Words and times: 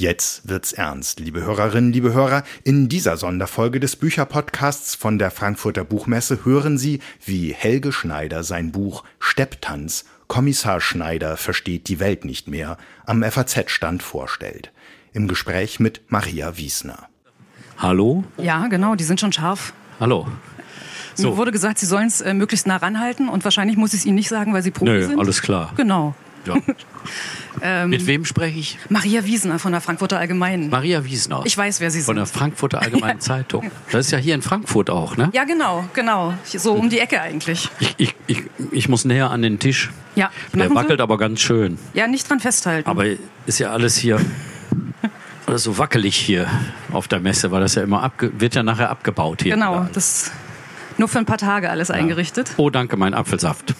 Jetzt 0.00 0.48
wird's 0.48 0.72
ernst, 0.72 1.20
liebe 1.20 1.42
Hörerinnen, 1.42 1.92
liebe 1.92 2.14
Hörer. 2.14 2.42
In 2.64 2.88
dieser 2.88 3.18
Sonderfolge 3.18 3.80
des 3.80 3.96
Bücherpodcasts 3.96 4.94
von 4.94 5.18
der 5.18 5.30
Frankfurter 5.30 5.84
Buchmesse 5.84 6.42
hören 6.46 6.78
Sie, 6.78 7.00
wie 7.22 7.52
Helge 7.52 7.92
Schneider 7.92 8.42
sein 8.42 8.72
Buch 8.72 9.04
Stepptanz 9.18 10.06
Kommissar 10.26 10.80
Schneider 10.80 11.36
versteht 11.36 11.88
die 11.88 12.00
Welt 12.00 12.24
nicht 12.24 12.48
mehr 12.48 12.78
am 13.04 13.22
FAZ-Stand 13.22 14.02
vorstellt. 14.02 14.72
Im 15.12 15.28
Gespräch 15.28 15.80
mit 15.80 16.00
Maria 16.08 16.56
Wiesner. 16.56 17.10
Hallo? 17.76 18.24
Ja, 18.38 18.68
genau, 18.68 18.94
die 18.94 19.04
sind 19.04 19.20
schon 19.20 19.34
scharf. 19.34 19.74
Hallo. 20.00 20.26
So. 21.14 21.32
Mir 21.32 21.36
wurde 21.36 21.52
gesagt, 21.52 21.78
Sie 21.78 21.84
sollen 21.84 22.06
es 22.06 22.22
äh, 22.22 22.32
möglichst 22.32 22.66
nah 22.66 22.78
ranhalten 22.78 23.28
und 23.28 23.44
wahrscheinlich 23.44 23.76
muss 23.76 23.92
ich 23.92 24.00
es 24.00 24.06
Ihnen 24.06 24.14
nicht 24.14 24.30
sagen, 24.30 24.54
weil 24.54 24.62
Sie 24.62 24.70
Profi 24.70 24.92
Nö, 24.92 25.06
sind. 25.06 25.20
alles 25.20 25.42
klar. 25.42 25.74
Genau. 25.76 26.14
Ja. 26.46 26.56
ähm, 27.62 27.90
Mit 27.90 28.06
wem 28.06 28.24
spreche 28.24 28.58
ich? 28.58 28.78
Maria 28.88 29.24
Wiesner 29.24 29.58
von 29.58 29.72
der 29.72 29.80
Frankfurter 29.80 30.18
Allgemeinen. 30.18 30.70
Maria 30.70 31.04
Wiesner. 31.04 31.42
Ich 31.44 31.56
weiß, 31.56 31.80
wer 31.80 31.90
Sie 31.90 31.98
sind. 31.98 32.06
Von 32.06 32.16
der 32.16 32.26
Frankfurter 32.26 32.82
Allgemeinen 32.82 33.20
Zeitung. 33.20 33.70
Das 33.90 34.06
ist 34.06 34.12
ja 34.12 34.18
hier 34.18 34.34
in 34.34 34.42
Frankfurt 34.42 34.90
auch, 34.90 35.16
ne? 35.16 35.30
Ja, 35.32 35.44
genau, 35.44 35.84
genau. 35.92 36.34
So 36.44 36.72
um 36.72 36.90
die 36.90 36.98
Ecke 36.98 37.20
eigentlich. 37.20 37.68
Ich, 37.78 37.94
ich, 37.98 38.14
ich, 38.26 38.42
ich 38.70 38.88
muss 38.88 39.04
näher 39.04 39.30
an 39.30 39.42
den 39.42 39.58
Tisch. 39.58 39.90
Ja. 40.16 40.30
Der 40.52 40.74
wackelt 40.74 40.98
Sie? 40.98 41.02
aber 41.02 41.18
ganz 41.18 41.40
schön. 41.40 41.78
Ja, 41.94 42.06
nicht 42.06 42.28
dran 42.28 42.40
festhalten. 42.40 42.88
Aber 42.88 43.04
ist 43.46 43.58
ja 43.58 43.70
alles 43.70 43.96
hier 43.96 44.20
alles 45.46 45.64
so 45.64 45.78
wackelig 45.78 46.16
hier 46.16 46.46
auf 46.92 47.08
der 47.08 47.20
Messe, 47.20 47.50
weil 47.50 47.60
das 47.60 47.74
ja 47.74 47.82
immer 47.82 48.02
abge 48.02 48.30
wird 48.38 48.54
ja 48.54 48.62
nachher 48.62 48.90
abgebaut 48.90 49.42
hier. 49.42 49.54
Genau, 49.54 49.86
das 49.92 50.30
nur 51.00 51.08
für 51.08 51.18
ein 51.18 51.26
paar 51.26 51.38
Tage 51.38 51.70
alles 51.70 51.88
ja. 51.88 51.94
eingerichtet. 51.94 52.52
Oh, 52.56 52.70
danke, 52.70 52.96
mein 52.96 53.14
Apfelsaft. 53.14 53.74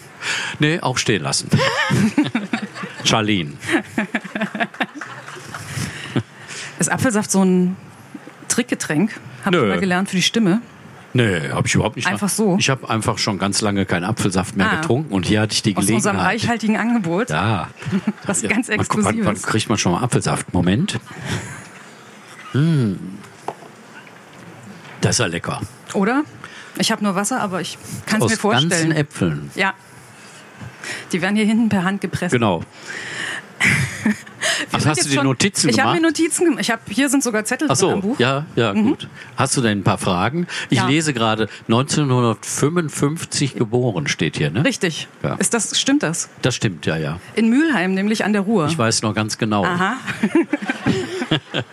Nee, 0.59 0.79
auch 0.79 0.97
stehen 0.97 1.21
lassen. 1.21 1.49
Charlene. 3.03 3.53
Ist 6.79 6.91
Apfelsaft 6.91 7.31
so 7.31 7.43
ein 7.43 7.75
Trickgetränk? 8.47 9.19
Habt 9.45 9.55
ihr 9.55 9.65
mal 9.65 9.79
gelernt 9.79 10.09
für 10.09 10.15
die 10.15 10.21
Stimme? 10.21 10.61
Nee, 11.13 11.49
habe 11.49 11.67
ich 11.67 11.75
überhaupt 11.75 11.97
nicht. 11.97 12.07
Einfach 12.07 12.29
so? 12.29 12.55
Ich 12.57 12.69
habe 12.69 12.89
einfach 12.89 13.17
schon 13.17 13.37
ganz 13.37 13.61
lange 13.61 13.85
keinen 13.85 14.05
Apfelsaft 14.05 14.55
mehr 14.55 14.71
ah. 14.71 14.75
getrunken 14.77 15.13
und 15.13 15.25
hier 15.25 15.41
hatte 15.41 15.53
ich 15.53 15.61
die 15.61 15.73
Gelegenheit. 15.73 15.99
Aus 15.99 16.05
unserem 16.05 16.19
reichhaltigen 16.25 16.77
Angebot? 16.77 17.29
Ja. 17.29 17.67
Was 18.25 18.41
ganz 18.43 18.69
Exklusives. 18.69 19.17
Wann, 19.17 19.25
wann 19.25 19.41
kriegt 19.41 19.67
man 19.67 19.77
schon 19.77 19.91
mal 19.91 20.01
Apfelsaft? 20.01 20.53
Moment. 20.53 20.99
Hm. 22.53 22.97
Das 25.01 25.11
ist 25.11 25.19
ja 25.19 25.25
lecker. 25.25 25.61
Oder? 25.93 26.23
Ich 26.77 26.91
habe 26.91 27.03
nur 27.03 27.15
Wasser, 27.15 27.41
aber 27.41 27.59
ich 27.59 27.77
kann 28.05 28.21
es 28.21 28.29
mir 28.29 28.37
vorstellen. 28.37 28.71
Aus 28.71 28.79
ganzen 28.79 28.91
Äpfeln. 28.91 29.51
Ja. 29.55 29.73
Die 31.11 31.21
werden 31.21 31.35
hier 31.35 31.45
hinten 31.45 31.69
per 31.69 31.83
Hand 31.83 32.01
gepresst. 32.01 32.33
Genau. 32.33 32.63
Ach, 34.71 34.85
hast 34.85 35.05
du 35.05 35.09
dir 35.09 35.23
Notizen 35.23 35.69
ich 35.69 35.75
gemacht? 35.75 35.85
Ich 35.87 35.91
habe 35.91 36.01
mir 36.01 36.07
Notizen 36.07 36.45
gemacht. 36.45 36.61
Ich 36.61 36.71
hab, 36.71 36.89
hier 36.89 37.09
sind 37.09 37.23
sogar 37.23 37.45
Zettel 37.45 37.67
Ach 37.69 37.75
so, 37.75 37.91
im 37.91 38.01
Buch. 38.01 38.19
Ja, 38.19 38.45
ja, 38.55 38.73
mhm. 38.73 38.83
gut. 38.89 39.07
Hast 39.35 39.55
du 39.57 39.61
denn 39.61 39.79
ein 39.79 39.83
paar 39.83 39.97
Fragen? 39.97 40.47
Ich 40.69 40.79
ja. 40.79 40.87
lese 40.87 41.13
gerade 41.13 41.47
1955 41.67 43.55
geboren 43.55 44.07
steht 44.07 44.37
hier, 44.37 44.49
ne? 44.49 44.65
Richtig. 44.65 45.07
Ja. 45.23 45.35
Ist 45.35 45.53
das, 45.53 45.79
stimmt 45.79 46.03
das? 46.03 46.29
Das 46.41 46.55
stimmt, 46.55 46.85
ja, 46.85 46.97
ja. 46.97 47.19
In 47.35 47.49
Mülheim, 47.49 47.93
nämlich 47.93 48.25
an 48.25 48.33
der 48.33 48.41
Ruhr. 48.41 48.67
Ich 48.67 48.77
weiß 48.77 49.03
noch 49.03 49.13
ganz 49.13 49.37
genau. 49.37 49.63
Aha. 49.63 49.97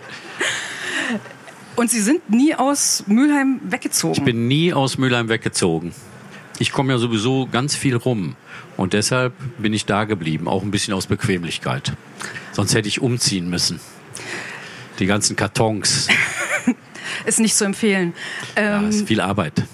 Und 1.77 1.91
Sie 1.91 2.01
sind 2.01 2.29
nie 2.29 2.57
aus 2.57 3.05
Mülheim 3.07 3.61
weggezogen? 3.63 4.15
Ich 4.19 4.25
bin 4.25 4.49
nie 4.49 4.73
aus 4.73 4.99
Mülheim 4.99 5.29
weggezogen. 5.29 5.93
Ich 6.59 6.73
komme 6.73 6.93
ja 6.93 6.99
sowieso 6.99 7.47
ganz 7.51 7.75
viel 7.77 7.97
rum. 7.97 8.37
Und 8.77 8.93
deshalb 8.93 9.35
bin 9.59 9.73
ich 9.73 9.87
da 9.87 10.05
geblieben, 10.05 10.49
auch 10.49 10.63
ein 10.63 10.71
bisschen 10.71 10.95
aus 10.95 11.07
Bequemlichkeit. 11.07 11.93
Sonst 12.53 12.75
hätte 12.75 12.89
ich 12.89 13.01
umziehen 13.01 13.49
müssen. 13.49 13.81
Die 14.99 15.07
ganzen 15.07 15.37
Kartons. 15.37 16.09
ist 17.27 17.41
nicht 17.41 17.57
zu 17.57 17.65
empfehlen. 17.65 18.13
Ähm, 18.57 18.83
ja, 18.83 18.89
ist 18.89 19.07
viel 19.07 19.21
Arbeit. 19.21 19.65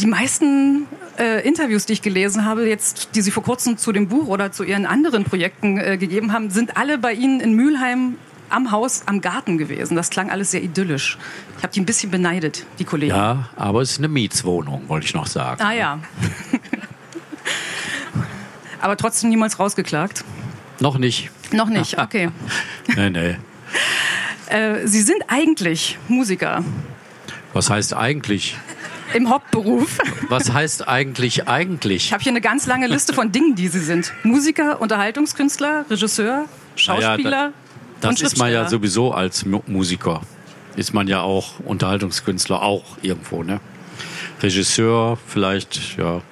Die 0.00 0.06
meisten 0.06 0.86
äh, 1.18 1.46
Interviews, 1.46 1.86
die 1.86 1.92
ich 1.92 2.02
gelesen 2.02 2.44
habe, 2.44 2.68
jetzt, 2.68 3.10
die 3.14 3.20
Sie 3.20 3.30
vor 3.30 3.42
kurzem 3.42 3.76
zu 3.76 3.92
dem 3.92 4.08
Buch 4.08 4.26
oder 4.26 4.52
zu 4.52 4.64
Ihren 4.64 4.86
anderen 4.86 5.24
Projekten 5.24 5.78
äh, 5.78 5.96
gegeben 5.98 6.32
haben, 6.32 6.50
sind 6.50 6.76
alle 6.76 6.98
bei 6.98 7.12
Ihnen 7.12 7.40
in 7.40 7.54
Mülheim 7.54 8.16
am 8.50 8.70
Haus, 8.70 9.02
am 9.06 9.20
Garten 9.20 9.58
gewesen. 9.58 9.96
Das 9.96 10.10
klang 10.10 10.30
alles 10.30 10.50
sehr 10.50 10.62
idyllisch. 10.62 11.18
Ich 11.56 11.62
habe 11.62 11.72
die 11.72 11.80
ein 11.80 11.86
bisschen 11.86 12.10
beneidet, 12.10 12.66
die 12.78 12.84
Kollegen. 12.84 13.14
Ja, 13.14 13.48
aber 13.56 13.80
es 13.80 13.92
ist 13.92 13.98
eine 13.98 14.08
Mietswohnung, 14.08 14.88
wollte 14.88 15.06
ich 15.06 15.14
noch 15.14 15.26
sagen. 15.26 15.62
Ah 15.62 15.72
ja. 15.72 15.98
aber 18.80 18.96
trotzdem 18.96 19.30
niemals 19.30 19.58
rausgeklagt? 19.58 20.24
Noch 20.80 20.98
nicht. 20.98 21.30
Noch 21.52 21.68
nicht, 21.68 21.98
okay. 21.98 22.30
nee, 22.96 23.10
nee. 23.10 23.36
Äh, 24.46 24.86
Sie 24.86 25.02
sind 25.02 25.22
eigentlich 25.28 25.98
Musiker. 26.08 26.64
Was 27.52 27.70
heißt 27.70 27.94
eigentlich? 27.94 28.56
Im 29.12 29.28
Hauptberuf. 29.28 29.98
Was 30.28 30.52
heißt 30.52 30.86
eigentlich 30.86 31.48
eigentlich? 31.48 32.06
Ich 32.06 32.12
habe 32.12 32.22
hier 32.22 32.30
eine 32.30 32.40
ganz 32.40 32.66
lange 32.66 32.86
Liste 32.86 33.12
von 33.12 33.32
Dingen, 33.32 33.56
die 33.56 33.68
Sie 33.68 33.80
sind. 33.80 34.12
Musiker, 34.22 34.80
Unterhaltungskünstler, 34.80 35.84
Regisseur, 35.90 36.46
Schauspieler. 36.76 37.46
Ja, 37.46 37.52
das 38.00 38.20
ist 38.20 38.38
man 38.38 38.52
ja 38.52 38.68
sowieso 38.68 39.12
als 39.12 39.44
Musiker. 39.66 40.20
Ist 40.76 40.94
man 40.94 41.08
ja 41.08 41.20
auch 41.20 41.60
Unterhaltungskünstler 41.60 42.62
auch 42.62 42.84
irgendwo, 43.02 43.42
ne? 43.42 43.60
Regisseur 44.40 45.18
vielleicht, 45.26 45.98
ja. 45.98 46.22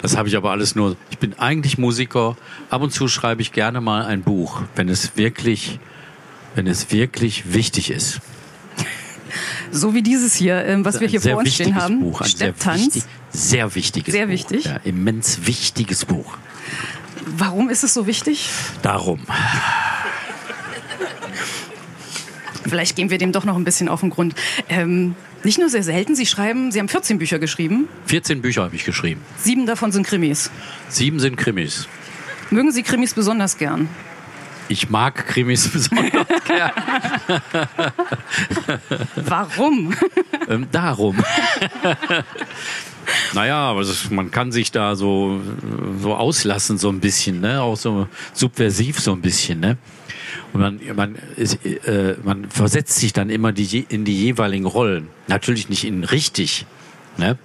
Das 0.00 0.16
habe 0.16 0.28
ich 0.28 0.36
aber 0.36 0.50
alles 0.50 0.74
nur. 0.74 0.96
Ich 1.10 1.18
bin 1.18 1.38
eigentlich 1.38 1.76
Musiker. 1.76 2.36
Ab 2.70 2.82
und 2.82 2.92
zu 2.92 3.08
schreibe 3.08 3.42
ich 3.42 3.52
gerne 3.52 3.80
mal 3.80 4.04
ein 4.04 4.22
Buch, 4.22 4.62
wenn 4.74 4.88
es 4.88 5.16
wirklich, 5.16 5.78
wenn 6.54 6.66
es 6.66 6.90
wirklich 6.92 7.52
wichtig 7.52 7.90
ist. 7.90 8.20
So 9.70 9.94
wie 9.94 10.02
dieses 10.02 10.34
hier, 10.34 10.64
ähm, 10.64 10.84
was 10.84 11.00
wir 11.00 11.08
hier 11.08 11.20
vor 11.20 11.36
uns 11.36 11.54
stehen 11.54 11.76
haben. 11.76 12.00
Buch, 12.00 12.20
ein 12.22 12.28
Stepptanz. 12.28 12.94
Sehr, 12.94 12.96
wichtig, 12.96 13.04
sehr 13.32 13.74
wichtiges 13.74 14.12
sehr 14.12 14.26
Buch. 14.26 14.32
wichtig. 14.32 14.64
Ja, 14.64 14.76
immens 14.84 15.46
wichtiges 15.46 16.04
Buch. 16.04 16.36
Warum 17.26 17.70
ist 17.70 17.84
es 17.84 17.94
so 17.94 18.06
wichtig? 18.06 18.50
Darum. 18.82 19.20
Vielleicht 22.70 22.96
gehen 22.96 23.10
wir 23.10 23.18
dem 23.18 23.32
doch 23.32 23.44
noch 23.44 23.56
ein 23.56 23.64
bisschen 23.64 23.88
auf 23.88 24.00
den 24.00 24.10
Grund. 24.10 24.34
Ähm, 24.68 25.16
nicht 25.42 25.58
nur 25.58 25.68
sehr 25.68 25.82
selten, 25.82 26.14
Sie 26.14 26.26
schreiben, 26.26 26.70
Sie 26.70 26.78
haben 26.78 26.88
14 26.88 27.18
Bücher 27.18 27.38
geschrieben. 27.38 27.88
14 28.06 28.40
Bücher 28.42 28.62
habe 28.62 28.76
ich 28.76 28.84
geschrieben. 28.84 29.20
Sieben 29.38 29.66
davon 29.66 29.90
sind 29.90 30.06
Krimis. 30.06 30.50
Sieben 30.88 31.18
sind 31.18 31.36
Krimis. 31.36 31.88
Mögen 32.50 32.70
Sie 32.72 32.82
Krimis 32.82 33.14
besonders 33.14 33.58
gern? 33.58 33.88
Ich 34.68 34.88
mag 34.88 35.26
Krimis 35.26 35.68
besonders 35.72 36.26
gern. 36.44 36.70
Warum? 39.16 39.94
ähm, 40.48 40.68
darum. 40.70 41.16
naja, 43.34 43.74
man 44.10 44.30
kann 44.30 44.52
sich 44.52 44.70
da 44.70 44.94
so, 44.94 45.40
so 46.00 46.14
auslassen, 46.14 46.78
so 46.78 46.88
ein 46.88 47.00
bisschen, 47.00 47.40
ne? 47.40 47.62
Auch 47.62 47.76
so 47.76 48.06
subversiv 48.32 49.00
so 49.00 49.12
ein 49.12 49.20
bisschen, 49.20 49.58
ne? 49.58 49.76
Und 50.52 50.60
man, 50.60 50.80
man, 50.94 51.16
ist, 51.36 51.64
äh, 51.64 52.16
man 52.22 52.50
versetzt 52.50 52.96
sich 52.96 53.12
dann 53.12 53.30
immer 53.30 53.52
die, 53.52 53.86
in 53.88 54.04
die 54.04 54.16
jeweiligen 54.16 54.66
Rollen. 54.66 55.08
Natürlich 55.28 55.68
nicht 55.68 55.84
in 55.84 56.04
richtig. 56.04 56.66
Ne? 57.16 57.38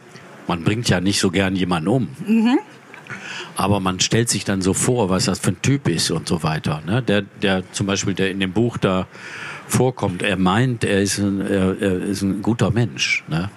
Man 0.47 0.63
bringt 0.63 0.89
ja 0.89 1.01
nicht 1.01 1.19
so 1.19 1.31
gern 1.31 1.55
jemanden 1.55 1.87
um. 1.89 2.07
Mhm. 2.25 2.59
Aber 3.55 3.79
man 3.79 3.99
stellt 3.99 4.29
sich 4.29 4.43
dann 4.43 4.61
so 4.61 4.73
vor, 4.73 5.09
was 5.09 5.25
das 5.25 5.39
für 5.39 5.51
ein 5.51 5.61
Typ 5.61 5.87
ist 5.87 6.11
und 6.11 6.27
so 6.27 6.43
weiter. 6.43 6.81
Ne? 6.85 7.01
Der, 7.01 7.21
der 7.41 7.63
zum 7.71 7.87
Beispiel, 7.87 8.13
der 8.13 8.31
in 8.31 8.39
dem 8.39 8.51
Buch 8.51 8.77
da 8.77 9.07
vorkommt, 9.67 10.21
er 10.21 10.37
meint, 10.37 10.83
er 10.83 11.01
ist 11.01 11.19
ein, 11.19 11.41
er, 11.41 11.81
er 11.81 12.01
ist 12.03 12.21
ein 12.21 12.41
guter 12.41 12.71
Mensch, 12.71 13.23
ne? 13.27 13.49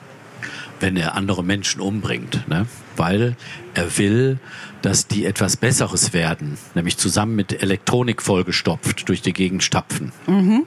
Wenn 0.81 0.97
er 0.97 1.15
andere 1.15 1.44
Menschen 1.44 1.81
umbringt. 1.81 2.49
Ne? 2.49 2.66
Weil 2.97 3.37
er 3.75 3.99
will, 3.99 4.38
dass 4.82 5.06
die 5.06 5.25
etwas 5.25 5.56
Besseres 5.56 6.12
werden, 6.12 6.58
nämlich 6.75 6.97
zusammen 6.97 7.37
mit 7.37 7.62
Elektronik 7.62 8.23
vollgestopft 8.23 9.08
durch 9.08 9.23
die 9.23 9.32
Gegend 9.32 9.62
stapfen. 9.62 10.12
Mhm. 10.26 10.67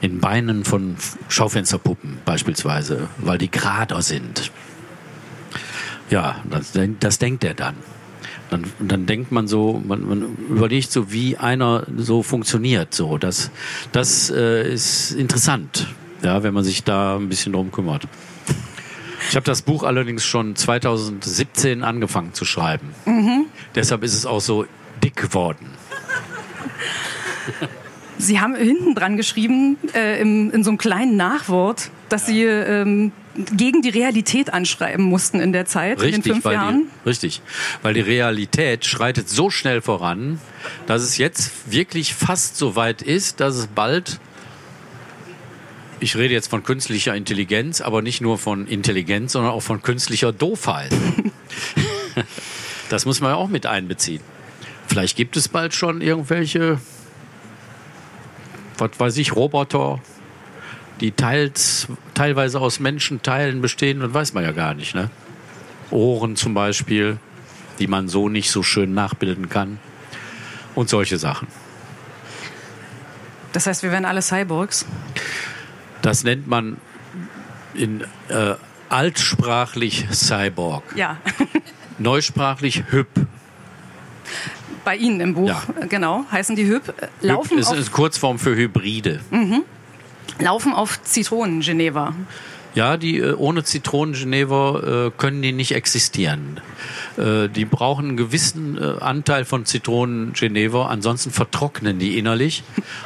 In 0.00 0.20
Beinen 0.20 0.64
von 0.64 0.96
Schaufensterpuppen 1.28 2.18
beispielsweise, 2.24 3.08
weil 3.18 3.38
die 3.38 3.50
gerader 3.50 4.02
sind. 4.02 4.50
Ja, 6.10 6.42
das, 6.50 6.72
das 7.00 7.18
denkt 7.18 7.44
er 7.44 7.54
dann. 7.54 7.76
Dann, 8.50 8.64
dann 8.78 9.06
denkt 9.06 9.32
man 9.32 9.48
so, 9.48 9.82
man, 9.84 10.06
man 10.06 10.36
überlegt 10.48 10.92
so, 10.92 11.10
wie 11.10 11.36
einer 11.36 11.84
so 11.96 12.22
funktioniert. 12.22 12.94
So, 12.94 13.18
das, 13.18 13.50
das 13.90 14.30
äh, 14.30 14.72
ist 14.72 15.12
interessant, 15.12 15.88
ja, 16.22 16.42
wenn 16.42 16.54
man 16.54 16.62
sich 16.62 16.84
da 16.84 17.16
ein 17.16 17.28
bisschen 17.28 17.52
drum 17.52 17.72
kümmert. 17.72 18.06
Ich 19.30 19.36
habe 19.36 19.44
das 19.44 19.62
Buch 19.62 19.82
allerdings 19.82 20.24
schon 20.24 20.56
2017 20.56 21.82
angefangen 21.82 22.34
zu 22.34 22.44
schreiben. 22.44 22.94
Mhm. 23.04 23.46
Deshalb 23.74 24.02
ist 24.02 24.14
es 24.14 24.26
auch 24.26 24.40
so 24.40 24.66
dick 25.02 25.16
geworden. 25.16 25.70
Sie 28.18 28.40
haben 28.40 28.54
hinten 28.54 28.94
dran 28.94 29.16
geschrieben, 29.16 29.76
äh, 29.94 30.20
im, 30.20 30.50
in 30.50 30.64
so 30.64 30.70
einem 30.70 30.78
kleinen 30.78 31.16
Nachwort, 31.16 31.90
dass 32.08 32.28
ja. 32.28 32.34
Sie 32.34 32.42
ähm, 32.44 33.12
gegen 33.52 33.82
die 33.82 33.90
Realität 33.90 34.52
anschreiben 34.52 35.04
mussten 35.04 35.40
in 35.40 35.52
der 35.52 35.66
Zeit, 35.66 36.00
richtig, 36.00 36.16
in 36.16 36.22
den 36.22 36.32
fünf 36.34 36.44
weil 36.44 36.54
Jahren. 36.54 36.86
Die, 37.04 37.08
richtig, 37.08 37.42
weil 37.82 37.94
die 37.94 38.00
Realität 38.00 38.86
schreitet 38.86 39.28
so 39.28 39.50
schnell 39.50 39.82
voran, 39.82 40.40
dass 40.86 41.02
es 41.02 41.18
jetzt 41.18 41.70
wirklich 41.70 42.14
fast 42.14 42.56
so 42.56 42.76
weit 42.76 43.02
ist, 43.02 43.40
dass 43.40 43.56
es 43.56 43.66
bald 43.66 44.18
ich 46.00 46.16
rede 46.16 46.34
jetzt 46.34 46.48
von 46.48 46.62
künstlicher 46.62 47.14
Intelligenz, 47.14 47.80
aber 47.80 48.02
nicht 48.02 48.20
nur 48.20 48.38
von 48.38 48.66
Intelligenz, 48.66 49.32
sondern 49.32 49.52
auch 49.52 49.60
von 49.60 49.82
künstlicher 49.82 50.32
Doofheit. 50.32 50.92
das 52.90 53.06
muss 53.06 53.20
man 53.20 53.30
ja 53.30 53.36
auch 53.36 53.48
mit 53.48 53.66
einbeziehen. 53.66 54.20
Vielleicht 54.86 55.16
gibt 55.16 55.36
es 55.36 55.48
bald 55.48 55.74
schon 55.74 56.00
irgendwelche, 56.00 56.78
was 58.78 58.90
weiß 58.98 59.16
ich, 59.16 59.34
Roboter, 59.34 60.00
die 61.00 61.12
teils, 61.12 61.88
teilweise 62.14 62.60
aus 62.60 62.80
Menschenteilen 62.80 63.60
bestehen 63.60 64.02
und 64.02 64.14
weiß 64.14 64.32
man 64.34 64.44
ja 64.44 64.52
gar 64.52 64.74
nicht. 64.74 64.94
Ne? 64.94 65.10
Ohren 65.90 66.36
zum 66.36 66.54
Beispiel, 66.54 67.18
die 67.78 67.86
man 67.86 68.08
so 68.08 68.28
nicht 68.28 68.50
so 68.50 68.62
schön 68.62 68.94
nachbilden 68.94 69.48
kann 69.48 69.78
und 70.74 70.88
solche 70.88 71.18
Sachen. 71.18 71.48
Das 73.52 73.66
heißt, 73.66 73.82
wir 73.82 73.90
werden 73.90 74.04
alle 74.04 74.22
Cyborgs? 74.22 74.84
Das 76.06 76.22
nennt 76.22 76.46
man 76.46 76.76
in 77.74 78.02
äh, 78.28 78.54
altsprachlich 78.88 80.06
Cyborg. 80.12 80.84
Ja. 80.94 81.16
Neusprachlich 81.98 82.84
Hüb. 82.90 83.08
Bei 84.84 84.94
Ihnen 84.94 85.20
im 85.20 85.34
Buch, 85.34 85.48
Ja. 85.48 85.64
genau, 85.88 86.24
heißen 86.30 86.54
die 86.54 86.64
Hüb. 86.68 86.94
Laufen, 87.22 87.50
Hüb 87.56 87.58
ist 87.58 87.72
eine 87.72 87.82
Kurzform 87.86 88.38
für 88.38 88.54
Hybride. 88.54 89.18
laufen 90.38 90.72
auf 90.72 91.02
Zitronen, 91.02 91.60
Geneva. 91.60 92.14
Ja, 92.76 92.96
die 92.96 93.18
äh, 93.18 93.32
ohne 93.34 93.64
Zitronen-Genever 93.64 95.06
äh, 95.08 95.10
können 95.18 95.42
die 95.42 95.50
nicht 95.50 95.72
existieren. 95.74 96.60
Äh, 97.16 97.48
die 97.48 97.64
brauchen 97.64 98.10
einen 98.10 98.16
gewissen 98.16 98.78
Anteil 98.78 99.44
von 99.44 99.66
Zitronen-Genever, 99.66 100.88
ansonsten 100.88 101.32
vertrocknen 101.32 101.98
die 101.98 102.16
innerlich 102.16 102.62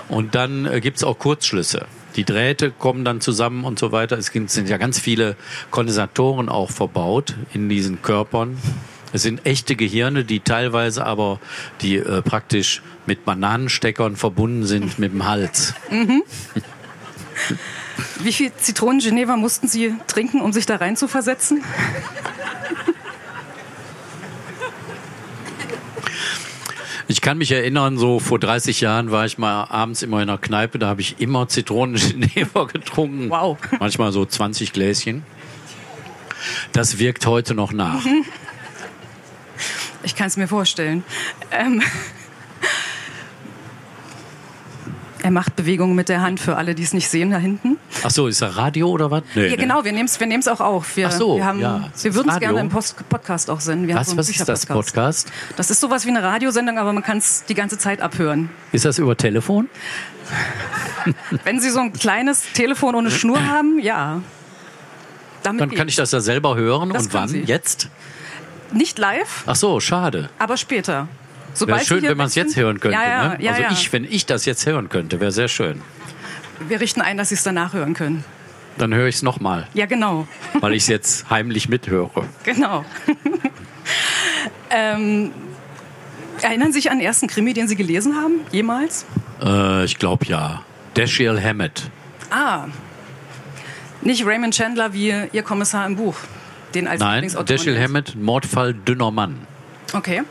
und 0.08 0.34
dann 0.34 0.66
äh, 0.66 0.82
gibt's 0.82 1.02
auch 1.02 1.18
Kurzschlüsse. 1.18 1.86
Die 2.16 2.24
Drähte 2.24 2.70
kommen 2.70 3.04
dann 3.04 3.20
zusammen 3.20 3.64
und 3.64 3.78
so 3.78 3.92
weiter. 3.92 4.18
Es 4.18 4.26
sind 4.26 4.68
ja 4.68 4.76
ganz 4.76 4.98
viele 4.98 5.36
Kondensatoren 5.70 6.48
auch 6.48 6.70
verbaut 6.70 7.34
in 7.54 7.68
diesen 7.68 8.02
Körpern. 8.02 8.58
Es 9.12 9.22
sind 9.22 9.44
echte 9.44 9.76
Gehirne, 9.76 10.24
die 10.24 10.40
teilweise 10.40 11.04
aber 11.04 11.40
die 11.80 11.96
äh, 11.96 12.22
praktisch 12.22 12.82
mit 13.06 13.24
Bananensteckern 13.24 14.16
verbunden 14.16 14.66
sind 14.66 14.98
mit 14.98 15.12
dem 15.12 15.26
Hals. 15.26 15.74
Wie 18.20 18.32
viel 18.32 18.52
Zitronen 18.56 19.00
Geneva 19.00 19.36
mussten 19.36 19.66
Sie 19.66 19.94
trinken, 20.06 20.40
um 20.40 20.52
sich 20.52 20.66
da 20.66 20.76
rein 20.76 20.96
zu 20.96 21.08
versetzen? 21.08 21.64
Ich 27.10 27.20
kann 27.20 27.38
mich 27.38 27.50
erinnern, 27.50 27.98
so 27.98 28.20
vor 28.20 28.38
30 28.38 28.82
Jahren 28.82 29.10
war 29.10 29.26
ich 29.26 29.36
mal 29.36 29.64
abends 29.64 30.02
immer 30.02 30.22
in 30.22 30.28
einer 30.28 30.38
Kneipe, 30.38 30.78
da 30.78 30.86
habe 30.86 31.00
ich 31.00 31.16
immer 31.18 31.48
Zitronen-Genever 31.48 32.66
getrunken. 32.72 33.28
Wow. 33.30 33.58
Manchmal 33.80 34.12
so 34.12 34.24
20 34.24 34.72
Gläschen. 34.72 35.24
Das 36.70 37.00
wirkt 37.00 37.26
heute 37.26 37.56
noch 37.56 37.72
nach. 37.72 38.06
Ich 40.04 40.14
kann 40.14 40.28
es 40.28 40.36
mir 40.36 40.46
vorstellen. 40.46 41.02
Ähm, 41.50 41.82
er 45.30 45.32
macht 45.32 45.54
Bewegungen 45.54 45.94
mit 45.94 46.08
der 46.08 46.22
Hand 46.22 46.40
für 46.40 46.56
alle, 46.56 46.74
die 46.74 46.82
es 46.82 46.92
nicht 46.92 47.08
sehen 47.08 47.30
da 47.30 47.38
hinten. 47.38 47.78
Ach 48.02 48.10
so, 48.10 48.26
ist 48.26 48.40
er 48.40 48.56
Radio 48.56 48.88
oder 48.90 49.12
was? 49.12 49.22
Nee, 49.36 49.46
Ja, 49.46 49.56
genau, 49.56 49.84
wir 49.84 49.92
nehmen 49.92 50.06
es 50.06 50.18
wir 50.18 50.26
nehmen's 50.26 50.48
auch 50.48 50.60
auf. 50.60 50.96
Wir, 50.96 51.06
Ach 51.06 51.12
so, 51.12 51.36
wir, 51.36 51.44
haben, 51.44 51.60
ja. 51.60 51.88
wir 52.02 52.14
würden 52.16 52.30
es 52.30 52.40
gerne 52.40 52.58
im 52.58 52.68
Post 52.68 53.08
Podcast 53.08 53.48
auch 53.48 53.60
senden. 53.60 53.86
Wir 53.86 53.94
haben 53.94 54.00
Was, 54.00 54.10
so 54.10 54.16
was 54.16 54.28
ist 54.28 54.48
das. 54.48 54.66
Podcast? 54.66 55.30
Das 55.56 55.70
ist 55.70 55.80
sowas 55.80 56.04
wie 56.04 56.10
eine 56.10 56.22
Radiosendung, 56.22 56.78
aber 56.78 56.92
man 56.92 57.04
kann 57.04 57.18
es 57.18 57.44
die 57.44 57.54
ganze 57.54 57.78
Zeit 57.78 58.00
abhören. 58.00 58.50
Ist 58.72 58.84
das 58.84 58.98
über 58.98 59.16
Telefon? 59.16 59.68
Wenn 61.44 61.60
Sie 61.60 61.70
so 61.70 61.78
ein 61.78 61.92
kleines 61.92 62.52
Telefon 62.52 62.96
ohne 62.96 63.12
Schnur 63.12 63.46
haben, 63.46 63.78
ja. 63.78 64.22
Damit 65.44 65.60
Dann 65.60 65.70
kann 65.70 65.86
ich 65.86 65.94
das 65.96 66.10
da 66.10 66.20
selber 66.20 66.56
hören. 66.56 66.90
Das 66.90 67.04
Und 67.06 67.14
wann? 67.14 67.28
Sie. 67.28 67.40
Jetzt? 67.42 67.88
Nicht 68.72 68.98
live, 68.98 69.44
Ach 69.46 69.56
so, 69.56 69.78
schade. 69.80 70.28
aber 70.38 70.56
später. 70.56 71.08
Wäre 71.50 71.58
Sobald 71.58 71.80
Sie 71.80 71.86
schön, 71.86 72.02
wenn 72.04 72.16
man 72.16 72.26
es 72.28 72.34
jetzt 72.34 72.56
hören 72.56 72.80
könnte. 72.80 72.96
Ja, 72.96 73.04
ja, 73.04 73.36
ne? 73.36 73.48
also 73.50 73.62
ja. 73.62 73.70
ich, 73.72 73.92
wenn 73.92 74.04
ich 74.04 74.26
das 74.26 74.44
jetzt 74.44 74.66
hören 74.66 74.88
könnte, 74.88 75.20
wäre 75.20 75.32
sehr 75.32 75.48
schön. 75.48 75.82
Wir 76.68 76.80
richten 76.80 77.00
ein, 77.00 77.16
dass 77.16 77.30
Sie 77.30 77.34
es 77.34 77.42
danach 77.42 77.72
hören 77.72 77.94
können. 77.94 78.24
Dann 78.78 78.94
höre 78.94 79.08
ich 79.08 79.16
es 79.16 79.22
nochmal, 79.22 79.66
Ja, 79.74 79.86
genau. 79.86 80.26
weil 80.60 80.72
ich 80.74 80.84
es 80.84 80.88
jetzt 80.88 81.28
heimlich 81.28 81.68
mithöre. 81.68 82.24
Genau. 82.44 82.84
ähm, 84.70 85.32
erinnern 86.40 86.72
Sie 86.72 86.80
sich 86.80 86.90
an 86.90 86.98
den 86.98 87.06
ersten 87.06 87.26
Krimi, 87.26 87.52
den 87.52 87.68
Sie 87.68 87.76
gelesen 87.76 88.16
haben? 88.16 88.40
Jemals? 88.52 89.04
Äh, 89.42 89.84
ich 89.84 89.98
glaube 89.98 90.24
ja. 90.26 90.62
Dashiell 90.94 91.42
Hammett. 91.42 91.90
Ah. 92.30 92.66
Nicht 94.02 94.24
Raymond 94.24 94.54
Chandler 94.54 94.92
wie 94.92 95.12
Ihr 95.32 95.42
Kommissar 95.42 95.86
im 95.86 95.96
Buch. 95.96 96.16
Den 96.74 96.86
als 96.86 97.00
Nein, 97.00 97.30
Dashiell. 97.46 97.78
Hammett, 97.78 98.14
Mordfall 98.16 98.72
dünner 98.74 99.10
Mann. 99.10 99.46
Okay. 99.92 100.22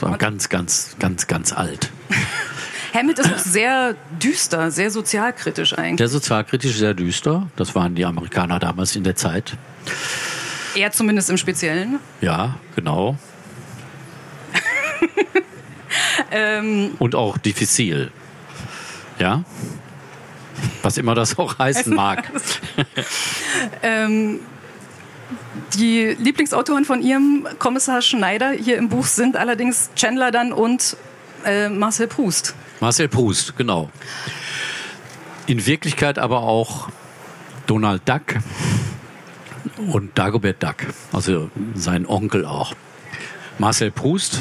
So 0.00 0.10
ganz, 0.18 0.48
ganz, 0.48 0.96
ganz, 0.98 1.26
ganz 1.26 1.52
alt. 1.52 1.90
Hammett 2.94 3.18
ist 3.18 3.32
auch 3.32 3.38
sehr 3.38 3.94
düster, 4.22 4.70
sehr 4.70 4.90
sozialkritisch 4.90 5.76
eigentlich. 5.76 5.96
Der 5.96 6.08
sozialkritisch 6.08 6.76
sehr 6.76 6.94
düster. 6.94 7.48
Das 7.56 7.74
waren 7.74 7.94
die 7.94 8.04
Amerikaner 8.04 8.58
damals 8.58 8.96
in 8.96 9.04
der 9.04 9.16
Zeit. 9.16 9.56
Er 10.74 10.92
zumindest 10.92 11.30
im 11.30 11.36
Speziellen. 11.36 11.98
Ja, 12.20 12.56
genau. 12.74 13.16
Ähm, 16.30 16.92
Und 16.98 17.14
auch 17.14 17.38
diffizil. 17.38 18.10
Ja? 19.18 19.44
Was 20.82 20.98
immer 20.98 21.14
das 21.14 21.38
auch 21.38 21.58
heißen 21.58 21.94
mag. 21.94 22.30
ähm, 23.82 24.40
die 25.74 26.16
Lieblingsautoren 26.18 26.84
von 26.84 27.02
Ihrem 27.02 27.46
Kommissar 27.58 28.02
Schneider 28.02 28.50
hier 28.50 28.76
im 28.76 28.88
Buch 28.88 29.06
sind 29.06 29.36
allerdings 29.36 29.90
Chandler 29.96 30.30
dann 30.30 30.52
und 30.52 30.96
äh, 31.44 31.68
Marcel 31.68 32.06
Proust. 32.06 32.54
Marcel 32.80 33.08
Proust, 33.08 33.56
genau. 33.56 33.90
In 35.46 35.64
Wirklichkeit 35.66 36.18
aber 36.18 36.42
auch 36.42 36.88
Donald 37.66 38.02
Duck 38.08 38.36
und 39.88 40.16
Dagobert 40.16 40.62
Duck, 40.62 40.76
also 41.12 41.50
sein 41.74 42.06
Onkel 42.06 42.44
auch. 42.44 42.74
Marcel 43.58 43.90
Proust 43.90 44.40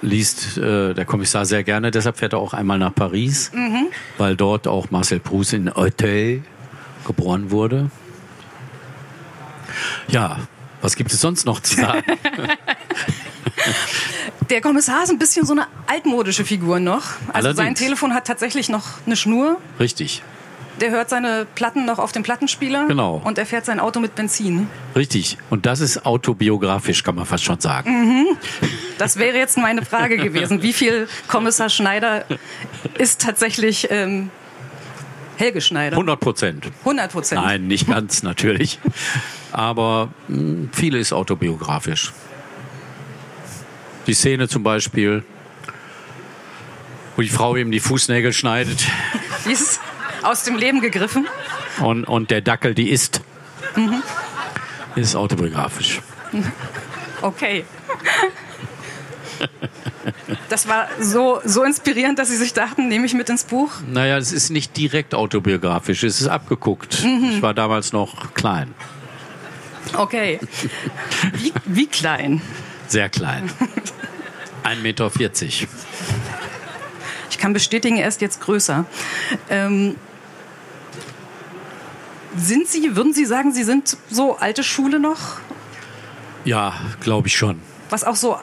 liest 0.00 0.58
äh, 0.58 0.94
der 0.94 1.04
Kommissar 1.04 1.44
sehr 1.44 1.62
gerne, 1.64 1.90
deshalb 1.90 2.16
fährt 2.16 2.32
er 2.32 2.38
auch 2.38 2.54
einmal 2.54 2.78
nach 2.78 2.94
Paris, 2.94 3.50
weil 4.18 4.36
dort 4.36 4.66
auch 4.66 4.90
Marcel 4.90 5.20
Proust 5.20 5.52
in 5.52 5.68
Auteuil 5.68 6.42
geboren 7.06 7.50
wurde. 7.50 7.90
Ja, 10.08 10.38
was 10.80 10.96
gibt 10.96 11.12
es 11.12 11.20
sonst 11.20 11.46
noch 11.46 11.60
zu 11.60 11.76
sagen? 11.76 12.02
Der 14.50 14.60
Kommissar 14.60 15.04
ist 15.04 15.10
ein 15.10 15.18
bisschen 15.18 15.46
so 15.46 15.52
eine 15.52 15.66
altmodische 15.86 16.44
Figur 16.44 16.80
noch. 16.80 17.02
Also 17.32 17.48
sein 17.48 17.58
Allerdings. 17.58 17.78
Telefon 17.78 18.12
hat 18.12 18.26
tatsächlich 18.26 18.68
noch 18.68 18.84
eine 19.06 19.16
Schnur. 19.16 19.58
Richtig. 19.78 20.22
Der 20.80 20.90
hört 20.90 21.10
seine 21.10 21.46
Platten 21.54 21.84
noch 21.84 21.98
auf 21.98 22.12
dem 22.12 22.22
Plattenspieler. 22.22 22.86
Genau. 22.88 23.20
Und 23.24 23.38
er 23.38 23.46
fährt 23.46 23.64
sein 23.64 23.78
Auto 23.78 24.00
mit 24.00 24.14
Benzin. 24.14 24.68
Richtig. 24.96 25.38
Und 25.50 25.64
das 25.66 25.80
ist 25.80 26.04
autobiografisch, 26.04 27.02
kann 27.04 27.14
man 27.14 27.24
fast 27.26 27.44
schon 27.44 27.60
sagen. 27.60 28.26
Das 28.98 29.16
wäre 29.16 29.36
jetzt 29.36 29.56
meine 29.58 29.84
Frage 29.84 30.16
gewesen. 30.16 30.62
Wie 30.62 30.72
viel 30.72 31.08
Kommissar 31.28 31.68
Schneider 31.68 32.24
ist 32.98 33.20
tatsächlich 33.20 33.88
ähm, 33.90 34.30
Helge 35.36 35.60
Schneider? 35.60 35.96
100 35.96 36.20
Prozent. 36.20 36.70
100 36.80 37.12
Prozent. 37.12 37.42
Nein, 37.42 37.66
nicht 37.68 37.86
ganz 37.88 38.22
natürlich. 38.22 38.78
Aber 39.52 40.08
mh, 40.28 40.68
viel 40.72 40.94
ist 40.96 41.12
autobiografisch. 41.12 42.12
Die 44.06 44.14
Szene 44.14 44.48
zum 44.48 44.62
Beispiel, 44.62 45.22
wo 47.16 47.22
die 47.22 47.28
Frau 47.28 47.54
ihm 47.56 47.70
die 47.70 47.80
Fußnägel 47.80 48.32
schneidet 48.32 48.84
Die 49.46 49.52
ist 49.52 49.80
aus 50.22 50.44
dem 50.44 50.56
Leben 50.56 50.80
gegriffen. 50.80 51.26
und, 51.80 52.04
und 52.04 52.30
der 52.30 52.40
Dackel 52.40 52.74
die 52.74 52.90
isst, 52.90 53.20
ist 54.96 55.14
autobiografisch. 55.16 56.00
Okay. 57.22 57.64
Das 60.48 60.66
war 60.66 60.88
so, 61.00 61.40
so 61.44 61.62
inspirierend, 61.62 62.18
dass 62.18 62.28
Sie 62.30 62.36
sich 62.36 62.52
dachten, 62.52 62.88
nehme 62.88 63.06
ich 63.06 63.14
mit 63.14 63.28
ins 63.30 63.44
Buch. 63.44 63.70
Naja, 63.88 64.16
es 64.18 64.32
ist 64.32 64.50
nicht 64.50 64.76
direkt 64.76 65.14
autobiografisch, 65.14 66.02
es 66.02 66.20
ist 66.20 66.26
abgeguckt. 66.26 67.04
Ich 67.30 67.40
war 67.40 67.54
damals 67.54 67.92
noch 67.92 68.34
klein, 68.34 68.74
Okay. 69.96 70.40
Wie, 71.34 71.52
wie 71.64 71.86
klein? 71.86 72.40
sehr 72.88 73.08
klein. 73.08 73.50
1,40 74.64 74.76
Meter. 74.82 75.10
Ich 77.30 77.38
kann 77.38 77.52
bestätigen, 77.54 77.96
er 77.96 78.06
ist 78.08 78.20
jetzt 78.20 78.40
größer. 78.42 78.84
Ähm, 79.48 79.96
sind 82.36 82.68
Sie, 82.68 82.94
würden 82.96 83.14
Sie 83.14 83.24
sagen, 83.24 83.52
Sie 83.52 83.62
sind 83.64 83.96
so 84.10 84.36
alte 84.36 84.62
Schule 84.62 85.00
noch? 85.00 85.38
Ja, 86.44 86.74
glaube 87.00 87.28
ich 87.28 87.36
schon. 87.36 87.60
Was 87.90 88.04
auch 88.04 88.16
so, 88.16 88.36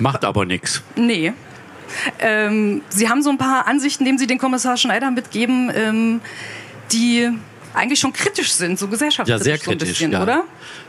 Macht 0.00 0.24
aber 0.24 0.44
nichts. 0.44 0.82
nee. 0.96 1.32
Ähm, 2.18 2.82
Sie 2.90 3.08
haben 3.08 3.22
so 3.22 3.30
ein 3.30 3.38
paar 3.38 3.66
Ansichten, 3.66 4.04
denen 4.04 4.18
Sie 4.18 4.26
den 4.26 4.38
Kommissar 4.38 4.76
Schneider 4.76 5.10
mitgeben. 5.10 5.72
Ähm, 5.74 6.20
die 6.92 7.30
eigentlich 7.74 8.00
schon 8.00 8.12
kritisch 8.12 8.52
sind, 8.52 8.78
so 8.78 8.88
gesellschaftskritisch. 8.88 9.46
Ja, 9.46 9.56
sehr 9.56 9.58
kritisch, 9.58 9.98
so 9.98 10.04
ein 10.04 10.10
bisschen, 10.10 10.12
ja. 10.12 10.22
oder? 10.22 10.44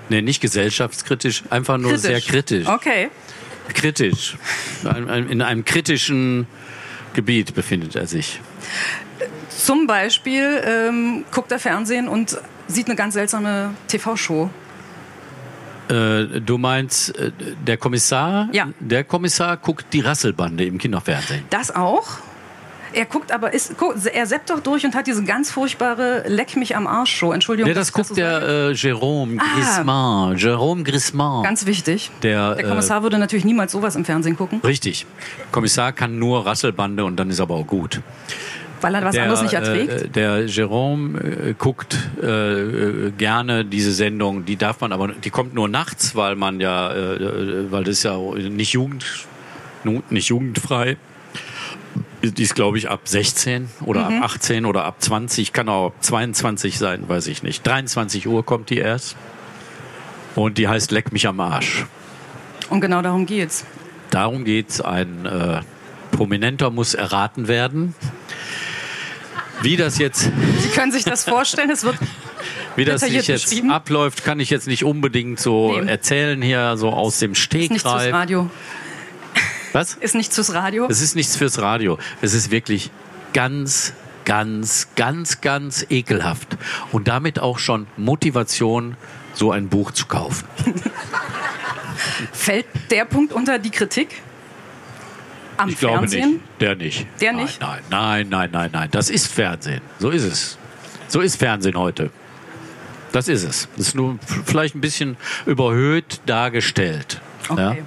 Nee, 0.10 0.22
nicht 0.22 0.42
gesellschaftskritisch, 0.42 1.44
einfach 1.50 1.78
nur 1.78 1.98
sehr 1.98 2.22
kritisch. 2.22 2.68
Okay. 2.68 3.10
Kritisch. 3.74 4.38
In 5.30 5.42
einem 5.42 5.64
kritischen 5.64 6.48
Gebiet 7.14 7.54
befindet 7.54 7.96
er 7.96 8.08
sich. 8.08 8.40
Zum 9.50 9.88
Beispiel 9.88 10.62
ähm, 10.66 11.26
guckt 11.32 11.52
er 11.52 11.60
Fernsehen 11.60 12.08
und 12.08 12.38
sieht 12.68 12.88
eine 12.88 12.96
ganz 12.96 13.14
seltsame 13.14 13.76
TV-Show. 13.88 14.50
Äh, 15.90 16.40
du 16.42 16.58
meinst, 16.58 17.18
äh, 17.18 17.32
der 17.66 17.78
Kommissar? 17.78 18.50
Ja. 18.52 18.70
Der 18.80 19.04
Kommissar 19.04 19.58
guckt 19.58 19.88
die 19.92 20.02
Rasselbande 20.02 20.66
im 20.66 20.78
Kinderfernsehen. 20.78 21.44
Das 21.50 21.76
auch. 21.76 22.20
Er 22.94 23.06
guckt 23.06 23.32
aber, 23.32 23.54
ist, 23.54 23.78
gu- 23.78 23.94
er 24.12 24.26
seppt 24.26 24.50
doch 24.50 24.60
durch 24.60 24.86
und 24.86 24.96
hat 24.96 25.06
diese 25.08 25.24
ganz 25.24 25.52
furchtbare 25.52 26.24
Leck 26.28 26.56
mich 26.56 26.76
am 26.76 26.88
Arsch 26.88 27.16
Show. 27.16 27.32
Entschuldigung. 27.32 27.70
Ja, 27.70 27.76
das 27.76 27.94
guckt 27.94 28.18
der 28.18 28.42
äh, 28.42 28.72
Jérôme 28.72 29.38
Ah. 29.40 29.44
Grisman. 29.56 30.36
Jérôme 30.38 30.84
Grisman. 30.84 31.44
Ganz 31.44 31.66
wichtig. 31.66 32.10
Der, 32.24 32.56
der 32.56 32.66
äh, 32.66 32.68
Kommissar 32.70 33.04
würde 33.04 33.18
natürlich 33.20 33.46
niemals 33.46 33.72
sowas 33.72 33.96
im 33.96 34.06
Fernsehen 34.06 34.36
gucken, 34.36 34.60
Richtig. 34.64 35.06
Kommissar 35.52 35.92
kann 35.94 36.18
nur 36.20 36.46
Rasselbande 36.46 37.06
und 37.06 37.18
dann 37.18 37.30
ist 37.30 37.40
aber 37.40 37.56
auch 37.56 37.68
gut. 37.68 38.02
weil 38.82 38.96
er 38.96 39.04
was 39.04 39.14
der, 39.14 39.24
anderes 39.24 39.42
nicht 39.44 39.54
erträgt. 39.54 39.92
Äh, 39.92 40.08
der 40.10 40.48
Jérôme 40.48 41.50
äh, 41.50 41.54
guckt 41.58 41.98
äh, 42.24 42.28
äh, 42.28 43.12
gerne 43.12 43.66
diese 43.66 43.92
Sendung. 43.92 44.46
Die 44.46 44.56
darf 44.56 44.82
man 44.82 44.92
aber, 44.94 45.10
die 45.10 45.30
kommt 45.30 45.54
nur 45.54 45.68
nachts, 45.68 46.16
weil 46.16 46.36
man 46.36 46.60
ja, 46.60 46.92
äh, 46.92 47.14
äh, 47.16 47.72
weil 47.72 47.84
das 47.84 47.98
ist 47.98 48.04
ja 48.04 48.18
nicht 48.18 48.74
Jugend, 48.74 49.06
nicht 50.10 50.30
jugendfrei. 50.30 50.98
Die 52.22 52.44
ist, 52.44 52.54
glaube 52.56 52.78
ich, 52.78 52.90
ab 52.90 53.02
16 53.06 53.70
oder 53.86 54.10
Mhm. 54.10 54.18
ab 54.18 54.32
18 54.32 54.66
oder 54.66 54.84
ab 54.86 54.96
20, 55.00 55.54
kann 55.54 55.70
auch 55.70 55.88
ab 55.88 55.94
22 56.02 56.78
sein, 56.78 57.08
weiß 57.08 57.28
ich 57.28 57.44
nicht. 57.44 57.66
23 57.66 58.28
Uhr 58.28 58.46
kommt 58.46 58.70
die 58.70 58.78
erst. 58.78 59.16
Und 60.36 60.58
die 60.58 60.68
heißt 60.68 60.92
Leck 60.92 61.12
mich 61.14 61.28
am 61.28 61.40
Arsch. 61.40 61.86
Und 62.70 62.82
genau 62.82 63.02
darum 63.02 63.26
geht's. 63.26 63.66
Darum 64.10 64.44
geht's. 64.44 64.82
Ein 64.82 65.26
äh, 65.26 65.62
Prominenter 66.12 66.70
muss 66.72 66.94
erraten 66.94 67.48
werden. 67.48 67.96
Wie 69.62 69.76
das 69.78 69.98
jetzt, 69.98 70.30
Sie 70.60 70.70
können 70.70 70.92
sich 70.92 71.04
das 71.06 71.24
vorstellen, 71.24 71.70
es 71.70 71.84
wird 71.84 71.98
wie 72.76 72.86
das 72.86 73.02
sich 73.02 73.28
jetzt 73.28 73.54
abläuft, 73.70 74.24
kann 74.24 74.40
ich 74.40 74.50
jetzt 74.50 74.68
nicht 74.68 74.84
unbedingt 74.84 75.40
so 75.40 75.78
Nee. 75.80 75.90
erzählen 75.90 76.42
hier, 76.42 76.76
so 76.78 76.90
aus 76.92 77.20
dem 77.20 77.32
ist 77.34 77.52
nichts 77.54 77.82
fürs 77.82 77.94
Stegreif. 78.02 78.14
Radio. 78.14 78.50
Was? 79.74 79.96
Ist 79.96 80.16
nichts 80.16 80.36
fürs 80.36 80.54
Radio. 80.54 80.88
Es 80.90 81.02
ist 81.02 81.16
nichts 81.16 81.36
fürs 81.36 81.60
Radio. 81.60 81.98
Es 82.22 82.34
ist 82.34 82.52
wirklich 82.52 82.92
ganz, 83.34 83.94
ganz, 84.26 84.88
ganz, 84.96 85.42
ganz 85.42 85.86
ekelhaft. 85.90 86.58
Und 86.92 87.08
damit 87.08 87.40
auch 87.40 87.60
schon 87.60 87.88
Motivation, 87.98 88.96
so 89.34 89.52
ein 89.52 89.70
Buch 89.70 89.92
zu 89.92 90.06
kaufen. 90.08 90.48
Fällt 92.32 92.66
der 92.90 93.06
Punkt 93.06 93.34
unter 93.34 93.60
die 93.60 93.70
Kritik? 93.72 94.22
Am 95.58 95.70
Ich 95.70 95.78
glaube 95.78 96.00
Fernsehen? 96.00 96.32
nicht. 96.34 96.42
Der 96.62 96.76
nicht. 96.76 97.08
Der 97.22 97.34
nein, 97.34 97.44
nicht? 97.44 97.62
Nein, 97.62 97.80
nein, 97.90 98.28
nein, 98.30 98.50
nein, 98.52 98.70
nein. 98.72 98.90
Das 98.92 99.10
ist 99.10 99.28
Fernsehen. 99.28 99.82
So 100.00 100.10
ist 100.10 100.24
es. 100.24 100.58
So 101.08 101.22
ist 101.22 101.36
Fernsehen 101.38 101.76
heute. 101.78 102.12
Das 103.12 103.28
ist 103.28 103.44
es. 103.44 103.68
Das 103.76 103.88
ist 103.88 103.96
nur 103.96 104.20
vielleicht 104.46 104.76
ein 104.76 104.82
bisschen 104.82 105.18
überhöht 105.46 106.22
dargestellt. 106.28 107.20
Ja? 107.50 107.72
Okay. 107.72 107.82
Mm, 107.82 107.86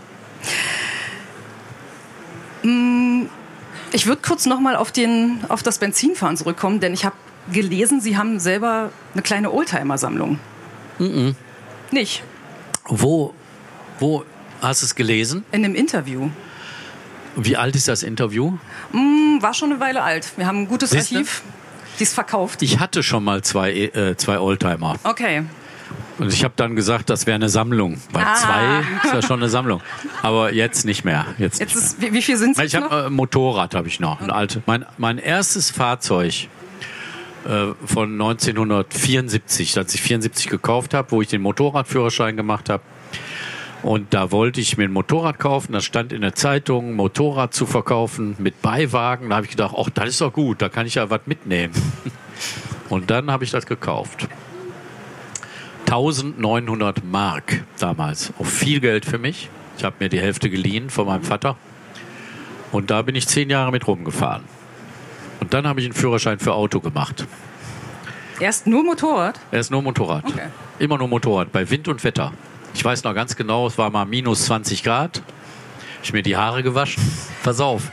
Ich 3.92 4.06
würde 4.06 4.22
kurz 4.22 4.46
nochmal 4.46 4.76
auf, 4.76 4.92
den- 4.92 5.40
auf 5.48 5.62
das 5.62 5.78
Benzinfahren 5.78 6.36
zurückkommen, 6.36 6.80
denn 6.80 6.94
ich 6.94 7.04
habe 7.04 7.16
gelesen, 7.52 8.00
Sie 8.00 8.16
haben 8.16 8.38
selber 8.38 8.90
eine 9.14 9.22
kleine 9.22 9.50
Oldtimer-Sammlung. 9.52 10.38
Nicht? 11.90 12.22
Wo, 12.86 13.34
wo 13.98 14.24
hast 14.60 14.82
du 14.82 14.86
es 14.86 14.94
gelesen? 14.94 15.44
In 15.52 15.64
einem 15.64 15.74
Interview. 15.74 16.30
Wie 17.36 17.56
alt 17.56 17.74
ist 17.76 17.88
das 17.88 18.02
Interview? 18.02 18.52
Hm, 18.92 19.38
War 19.40 19.54
schon 19.54 19.72
eine 19.72 19.80
Weile 19.80 20.02
alt. 20.02 20.30
Wir 20.36 20.46
haben 20.46 20.58
ein 20.62 20.68
gutes 20.68 20.90
Siehste? 20.90 21.16
Archiv. 21.16 21.42
Die 21.98 22.04
ist 22.04 22.14
verkauft. 22.14 22.62
Ich 22.62 22.78
hatte 22.78 23.02
schon 23.02 23.24
mal 23.24 23.42
zwei, 23.42 23.72
äh, 23.72 24.16
zwei 24.16 24.38
Oldtimer. 24.38 24.96
Okay. 25.04 25.44
Und 26.22 26.32
ich 26.32 26.44
habe 26.44 26.54
dann 26.56 26.76
gesagt, 26.76 27.10
das 27.10 27.26
wäre 27.26 27.34
eine 27.34 27.48
Sammlung. 27.48 27.98
Weil 28.12 28.24
Ah. 28.24 28.34
zwei 28.34 28.80
ist 29.04 29.14
ja 29.14 29.22
schon 29.22 29.40
eine 29.40 29.48
Sammlung. 29.48 29.80
Aber 30.22 30.52
jetzt 30.52 30.84
nicht 30.84 31.04
mehr. 31.04 31.26
Jetzt, 31.38 31.60
Jetzt 31.60 31.74
nicht 31.74 31.84
ist, 31.84 32.00
wie, 32.00 32.12
wie 32.12 32.22
viel 32.22 32.36
sind 32.36 32.56
es 32.58 32.64
Ich 32.64 32.74
habe 32.74 33.06
äh, 33.06 33.10
Motorrad 33.10 33.74
habe 33.74 33.88
ich 33.88 34.00
noch, 34.00 34.20
ein 34.20 34.30
alte. 34.30 34.62
Mein 34.66 34.84
mein 34.98 35.18
erstes 35.18 35.70
Fahrzeug 35.70 36.48
äh, 37.44 37.66
von 37.84 38.12
1974, 38.12 39.76
als 39.76 39.94
ich 39.94 40.02
74 40.02 40.48
gekauft 40.48 40.94
habe, 40.94 41.10
wo 41.10 41.22
ich 41.22 41.28
den 41.28 41.42
Motorradführerschein 41.42 42.36
gemacht 42.36 42.68
habe. 42.70 42.82
Und 43.82 44.14
da 44.14 44.30
wollte 44.30 44.60
ich 44.60 44.76
mir 44.76 44.84
ein 44.84 44.92
Motorrad 44.92 45.40
kaufen. 45.40 45.72
Da 45.72 45.80
stand 45.80 46.12
in 46.12 46.20
der 46.20 46.36
Zeitung, 46.36 46.94
Motorrad 46.94 47.52
zu 47.52 47.66
verkaufen 47.66 48.36
mit 48.38 48.62
Beiwagen. 48.62 49.30
Da 49.30 49.36
habe 49.36 49.46
ich 49.46 49.50
gedacht, 49.50 49.74
ach, 49.76 49.90
das 49.90 50.08
ist 50.10 50.20
doch 50.20 50.32
gut, 50.32 50.62
da 50.62 50.68
kann 50.68 50.86
ich 50.86 50.94
ja 50.94 51.10
was 51.10 51.22
mitnehmen. 51.26 51.74
Und 52.88 53.10
dann 53.10 53.30
habe 53.30 53.42
ich 53.42 53.50
das 53.50 53.66
gekauft. 53.66 54.28
1900 55.92 57.04
Mark 57.04 57.64
damals. 57.78 58.32
Auch 58.38 58.46
viel 58.46 58.80
Geld 58.80 59.04
für 59.04 59.18
mich. 59.18 59.50
Ich 59.76 59.84
habe 59.84 59.96
mir 59.98 60.08
die 60.08 60.20
Hälfte 60.20 60.48
geliehen 60.48 60.88
von 60.88 61.06
meinem 61.06 61.22
Vater. 61.22 61.58
Und 62.72 62.90
da 62.90 63.02
bin 63.02 63.14
ich 63.14 63.28
zehn 63.28 63.50
Jahre 63.50 63.70
mit 63.72 63.86
rumgefahren. 63.86 64.42
Und 65.40 65.52
dann 65.52 65.66
habe 65.66 65.80
ich 65.80 65.86
einen 65.86 65.94
Führerschein 65.94 66.38
für 66.38 66.54
Auto 66.54 66.80
gemacht. 66.80 67.26
Erst 68.40 68.66
nur 68.66 68.82
Motorrad? 68.82 69.38
Er 69.50 69.60
ist 69.60 69.70
nur 69.70 69.82
Motorrad. 69.82 70.24
Okay. 70.24 70.46
Immer 70.78 70.96
nur 70.96 71.08
Motorrad, 71.08 71.52
bei 71.52 71.68
Wind 71.68 71.88
und 71.88 72.02
Wetter. 72.04 72.32
Ich 72.72 72.82
weiß 72.82 73.04
noch 73.04 73.14
ganz 73.14 73.36
genau, 73.36 73.66
es 73.66 73.76
war 73.76 73.90
mal 73.90 74.06
minus 74.06 74.46
20 74.46 74.82
Grad. 74.82 75.20
Ich 76.02 76.14
mir 76.14 76.22
die 76.22 76.38
Haare 76.38 76.62
gewaschen. 76.62 77.02
Pass 77.42 77.60
auf. 77.60 77.90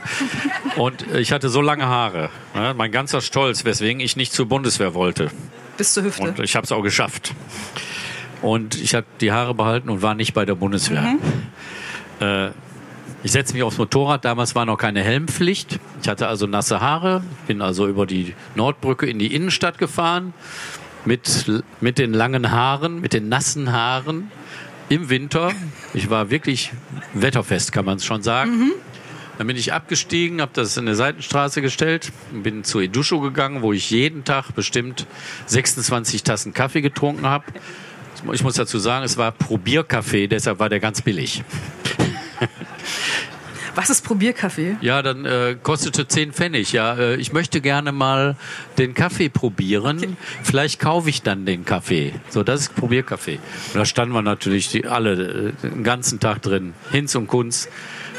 Und 0.76 1.06
ich 1.12 1.32
hatte 1.32 1.50
so 1.50 1.60
lange 1.60 1.86
Haare. 1.86 2.30
Ja, 2.54 2.72
mein 2.72 2.92
ganzer 2.92 3.20
Stolz, 3.20 3.66
weswegen 3.66 4.00
ich 4.00 4.16
nicht 4.16 4.32
zur 4.32 4.46
Bundeswehr 4.46 4.94
wollte. 4.94 5.30
Bis 5.76 5.92
zur 5.92 6.04
Hüfte. 6.04 6.22
Und 6.22 6.40
ich 6.40 6.56
habe 6.56 6.64
es 6.64 6.72
auch 6.72 6.82
geschafft. 6.82 7.34
Und 8.42 8.80
ich 8.80 8.94
habe 8.94 9.06
die 9.20 9.32
Haare 9.32 9.54
behalten 9.54 9.90
und 9.90 10.02
war 10.02 10.14
nicht 10.14 10.32
bei 10.34 10.44
der 10.44 10.54
Bundeswehr. 10.54 11.16
Äh, 12.20 12.50
ich 13.22 13.32
setze 13.32 13.52
mich 13.52 13.62
aufs 13.62 13.76
Motorrad. 13.76 14.24
Damals 14.24 14.54
war 14.54 14.64
noch 14.64 14.78
keine 14.78 15.02
Helmpflicht. 15.02 15.78
Ich 16.02 16.08
hatte 16.08 16.26
also 16.26 16.46
nasse 16.46 16.80
Haare. 16.80 17.22
Bin 17.46 17.60
also 17.60 17.86
über 17.86 18.06
die 18.06 18.34
Nordbrücke 18.54 19.06
in 19.06 19.18
die 19.18 19.34
Innenstadt 19.34 19.78
gefahren. 19.78 20.32
Mit, 21.04 21.46
mit 21.80 21.98
den 21.98 22.12
langen 22.12 22.50
Haaren, 22.50 23.00
mit 23.00 23.14
den 23.14 23.30
nassen 23.30 23.72
Haaren 23.72 24.30
im 24.90 25.08
Winter. 25.08 25.52
Ich 25.94 26.10
war 26.10 26.30
wirklich 26.30 26.72
wetterfest, 27.14 27.72
kann 27.72 27.86
man 27.86 27.96
es 27.96 28.04
schon 28.04 28.22
sagen. 28.22 28.72
Dann 29.38 29.46
bin 29.46 29.56
ich 29.56 29.72
abgestiegen, 29.72 30.42
habe 30.42 30.50
das 30.52 30.76
in 30.76 30.86
eine 30.86 30.94
Seitenstraße 30.94 31.62
gestellt, 31.62 32.12
und 32.30 32.42
bin 32.42 32.64
zu 32.64 32.80
Edusho 32.80 33.20
gegangen, 33.20 33.62
wo 33.62 33.72
ich 33.72 33.90
jeden 33.90 34.24
Tag 34.24 34.54
bestimmt 34.54 35.06
26 35.46 36.22
Tassen 36.24 36.52
Kaffee 36.52 36.82
getrunken 36.82 37.24
habe. 37.24 37.46
Ich 38.32 38.42
muss 38.42 38.54
dazu 38.54 38.78
sagen, 38.78 39.04
es 39.04 39.16
war 39.16 39.32
Probierkaffee, 39.32 40.26
deshalb 40.28 40.58
war 40.58 40.68
der 40.68 40.80
ganz 40.80 41.02
billig. 41.02 41.42
Was 43.74 43.88
ist 43.88 44.04
Probierkaffee? 44.04 44.76
Ja, 44.80 45.00
dann 45.00 45.24
äh, 45.24 45.56
kostete 45.62 46.06
10 46.06 46.32
Pfennig. 46.32 46.72
Ja, 46.72 46.94
äh, 46.96 47.14
ich 47.16 47.32
möchte 47.32 47.60
gerne 47.60 47.92
mal 47.92 48.36
den 48.78 48.94
Kaffee 48.94 49.28
probieren. 49.28 50.16
Vielleicht 50.42 50.80
kaufe 50.80 51.08
ich 51.08 51.22
dann 51.22 51.46
den 51.46 51.64
Kaffee. 51.64 52.12
So, 52.30 52.42
das 52.42 52.62
ist 52.62 52.74
Probierkaffee. 52.74 53.38
Und 53.72 53.76
da 53.76 53.84
standen 53.84 54.12
wir 54.14 54.22
natürlich 54.22 54.68
die, 54.70 54.86
alle 54.86 55.12
äh, 55.12 55.52
den 55.62 55.84
ganzen 55.84 56.18
Tag 56.20 56.42
drin. 56.42 56.74
Hinz 56.90 57.14
und 57.14 57.28
Kunz. 57.28 57.68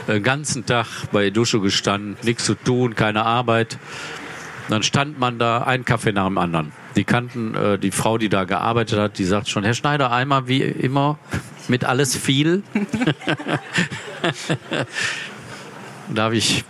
äh, 0.08 0.14
Den 0.14 0.24
ganzen 0.24 0.66
Tag 0.66 0.88
bei 1.12 1.30
Dusche 1.30 1.60
gestanden. 1.60 2.16
Nichts 2.24 2.46
zu 2.46 2.56
tun, 2.56 2.96
keine 2.96 3.24
Arbeit. 3.26 3.78
Dann 4.70 4.84
stand 4.84 5.20
man 5.20 5.38
da, 5.38 5.64
ein 5.64 5.84
Kaffee 5.84 6.14
nach 6.14 6.28
dem 6.28 6.38
anderen. 6.38 6.72
Die 6.96 7.04
kannten 7.04 7.56
äh, 7.56 7.78
die 7.78 7.92
Frau, 7.92 8.18
die 8.18 8.30
da 8.30 8.44
gearbeitet 8.44 9.00
hat, 9.00 9.18
die 9.18 9.26
sagt 9.26 9.48
schon, 9.50 9.64
Herr 9.64 9.74
Schneider, 9.74 10.12
einmal 10.12 10.48
wie 10.48 10.62
immer 10.62 11.18
mit 11.68 11.86
alles 11.86 12.16
viel. 12.16 12.64
da 16.14 16.24
habe 16.24 16.36
ich, 16.36 16.66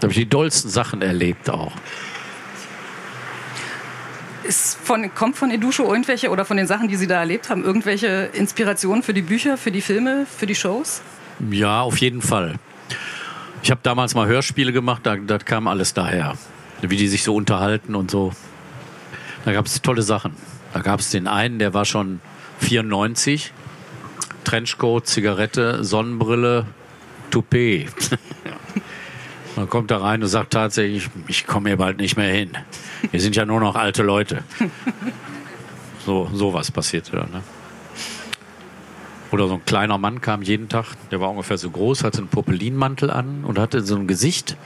da 0.00 0.02
habe 0.02 0.12
ich 0.12 0.18
die 0.18 0.28
dollsten 0.28 0.70
Sachen 0.70 1.02
erlebt 1.02 1.48
auch. 1.50 1.72
Von, 4.50 5.14
kommt 5.14 5.36
von 5.36 5.50
Edusho 5.50 5.84
irgendwelche 5.84 6.30
oder 6.30 6.46
von 6.46 6.56
den 6.56 6.66
Sachen, 6.66 6.88
die 6.88 6.96
Sie 6.96 7.06
da 7.06 7.18
erlebt 7.18 7.50
haben, 7.50 7.64
irgendwelche 7.64 8.30
Inspirationen 8.32 9.02
für 9.02 9.12
die 9.12 9.20
Bücher, 9.20 9.58
für 9.58 9.70
die 9.70 9.82
Filme, 9.82 10.26
für 10.26 10.46
die 10.46 10.54
Shows? 10.54 11.02
Ja, 11.50 11.82
auf 11.82 11.98
jeden 11.98 12.22
Fall. 12.22 12.54
Ich 13.62 13.70
habe 13.70 13.80
damals 13.82 14.14
mal 14.14 14.26
Hörspiele 14.26 14.72
gemacht, 14.72 15.02
da, 15.04 15.16
da 15.16 15.36
kam 15.38 15.66
alles 15.66 15.92
daher. 15.92 16.36
Wie 16.82 16.96
die 16.96 17.08
sich 17.08 17.24
so 17.24 17.34
unterhalten 17.34 17.94
und 17.94 18.10
so. 18.10 18.32
Da 19.44 19.52
gab 19.52 19.66
es 19.66 19.82
tolle 19.82 20.02
Sachen. 20.02 20.32
Da 20.72 20.80
gab 20.80 21.00
es 21.00 21.10
den 21.10 21.26
einen, 21.26 21.58
der 21.58 21.74
war 21.74 21.84
schon 21.84 22.20
94. 22.60 23.52
Trenchcoat, 24.44 25.06
Zigarette, 25.06 25.84
Sonnenbrille, 25.84 26.66
Toupet. 27.30 27.88
Dann 29.56 29.68
kommt 29.68 29.90
er 29.90 30.02
rein 30.02 30.22
und 30.22 30.28
sagt 30.28 30.52
tatsächlich, 30.52 31.08
ich 31.26 31.46
komme 31.46 31.70
hier 31.70 31.78
bald 31.78 31.98
nicht 31.98 32.16
mehr 32.16 32.32
hin. 32.32 32.52
Wir 33.10 33.20
sind 33.20 33.34
ja 33.34 33.44
nur 33.44 33.60
noch 33.60 33.74
alte 33.74 34.02
Leute. 34.02 34.44
So, 36.06 36.30
sowas 36.32 36.70
passierte 36.70 37.16
dann. 37.16 37.30
Ne? 37.30 37.42
Oder 39.30 39.46
so 39.46 39.54
ein 39.54 39.64
kleiner 39.66 39.98
Mann 39.98 40.22
kam 40.22 40.40
jeden 40.40 40.70
Tag, 40.70 40.86
der 41.10 41.20
war 41.20 41.28
ungefähr 41.30 41.58
so 41.58 41.68
groß, 41.70 42.02
hatte 42.02 42.18
einen 42.18 42.28
Popelinmantel 42.28 43.10
an 43.10 43.44
und 43.44 43.58
hatte 43.58 43.82
so 43.82 43.96
ein 43.96 44.06
Gesicht 44.06 44.56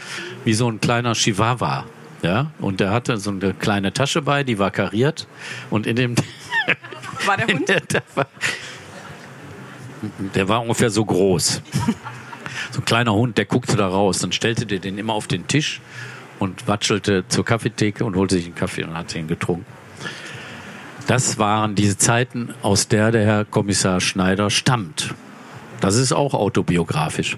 wie 0.45 0.54
so 0.54 0.71
ein 0.71 0.81
kleiner 0.81 1.14
Chihuahua. 1.14 1.85
Ja, 2.23 2.52
und 2.61 2.81
der 2.81 2.91
hatte 2.91 3.17
so 3.17 3.31
eine 3.31 3.52
kleine 3.52 3.93
Tasche 3.93 4.23
bei, 4.23 4.45
die 4.45 4.59
war 4.59 4.71
kariert 4.71 5.26
und 5.71 5.87
in 5.87 5.97
dem 5.97 6.14
War 7.26 7.37
der 7.37 7.47
Hund? 7.55 7.69
der, 7.69 7.81
der, 7.81 8.02
war, 8.14 8.26
der 10.35 10.49
war 10.49 10.62
ungefähr 10.62 10.91
so 10.91 11.05
groß. 11.05 11.62
So 12.71 12.81
ein 12.81 12.85
kleiner 12.85 13.12
Hund, 13.12 13.38
der 13.38 13.45
guckte 13.45 13.76
da 13.76 13.88
raus. 13.88 14.19
Dann 14.21 14.33
stellte 14.33 14.67
der 14.67 14.79
den 14.79 14.99
immer 14.99 15.12
auf 15.14 15.26
den 15.26 15.47
Tisch 15.47 15.81
und 16.38 16.67
watschelte 16.67 17.25
zur 17.29 17.45
Kaffeetheke 17.45 18.05
und 18.05 18.17
holte 18.17 18.37
sich 18.37 18.47
einen 18.47 18.55
Kaffee 18.55 18.85
und 18.85 18.95
hat 18.97 19.14
ihn 19.14 19.29
getrunken. 19.29 19.67
Das 21.07 21.38
waren 21.38 21.75
diese 21.75 21.99
Zeiten, 21.99 22.55
aus 22.62 22.88
der 22.88 23.11
der 23.11 23.25
Herr 23.25 23.45
Kommissar 23.45 24.00
Schneider 24.00 24.50
stammt. 24.50 25.14
Das 25.81 25.97
ist 25.97 26.12
auch 26.12 26.33
autobiografisch. 26.33 27.37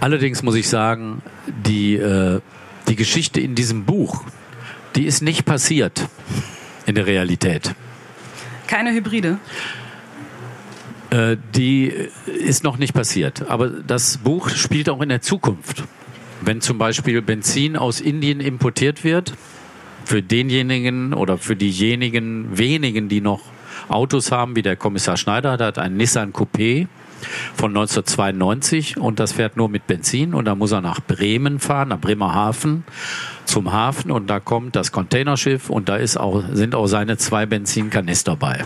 Allerdings 0.00 0.42
muss 0.42 0.56
ich 0.56 0.68
sagen, 0.68 1.22
die, 1.46 1.94
äh, 1.94 2.40
die 2.88 2.96
Geschichte 2.96 3.40
in 3.40 3.54
diesem 3.54 3.84
Buch, 3.84 4.24
die 4.94 5.04
ist 5.04 5.22
nicht 5.22 5.44
passiert 5.44 6.08
in 6.86 6.94
der 6.94 7.06
Realität. 7.06 7.74
Keine 8.66 8.92
Hybride. 8.92 9.38
Äh, 11.10 11.36
die 11.54 11.92
ist 12.26 12.64
noch 12.64 12.78
nicht 12.78 12.94
passiert. 12.94 13.48
Aber 13.48 13.68
das 13.68 14.18
Buch 14.18 14.50
spielt 14.50 14.88
auch 14.88 15.00
in 15.00 15.08
der 15.08 15.20
Zukunft. 15.20 15.84
Wenn 16.40 16.60
zum 16.60 16.78
Beispiel 16.78 17.22
Benzin 17.22 17.76
aus 17.76 18.00
Indien 18.00 18.40
importiert 18.40 19.04
wird, 19.04 19.34
für 20.04 20.22
denjenigen 20.22 21.14
oder 21.14 21.36
für 21.36 21.56
diejenigen 21.56 22.56
wenigen, 22.56 23.08
die 23.08 23.20
noch 23.20 23.40
Autos 23.88 24.30
haben, 24.30 24.54
wie 24.54 24.62
der 24.62 24.76
Kommissar 24.76 25.16
Schneider, 25.16 25.56
der 25.56 25.68
hat 25.68 25.78
einen 25.78 25.96
Nissan 25.96 26.32
Coupé 26.32 26.86
von 27.54 27.70
1992 27.70 28.98
und 28.98 29.18
das 29.18 29.32
fährt 29.32 29.56
nur 29.56 29.68
mit 29.68 29.86
Benzin 29.86 30.34
und 30.34 30.44
da 30.44 30.54
muss 30.54 30.72
er 30.72 30.80
nach 30.80 31.00
Bremen 31.00 31.58
fahren, 31.58 31.88
nach 31.88 32.00
Bremerhaven 32.00 32.84
zum 33.44 33.72
Hafen 33.72 34.10
und 34.10 34.28
da 34.28 34.40
kommt 34.40 34.76
das 34.76 34.92
Containerschiff 34.92 35.70
und 35.70 35.88
da 35.88 35.96
ist 35.96 36.16
auch, 36.16 36.42
sind 36.52 36.74
auch 36.74 36.86
seine 36.86 37.16
zwei 37.16 37.46
Benzinkanister 37.46 38.36
bei. 38.36 38.64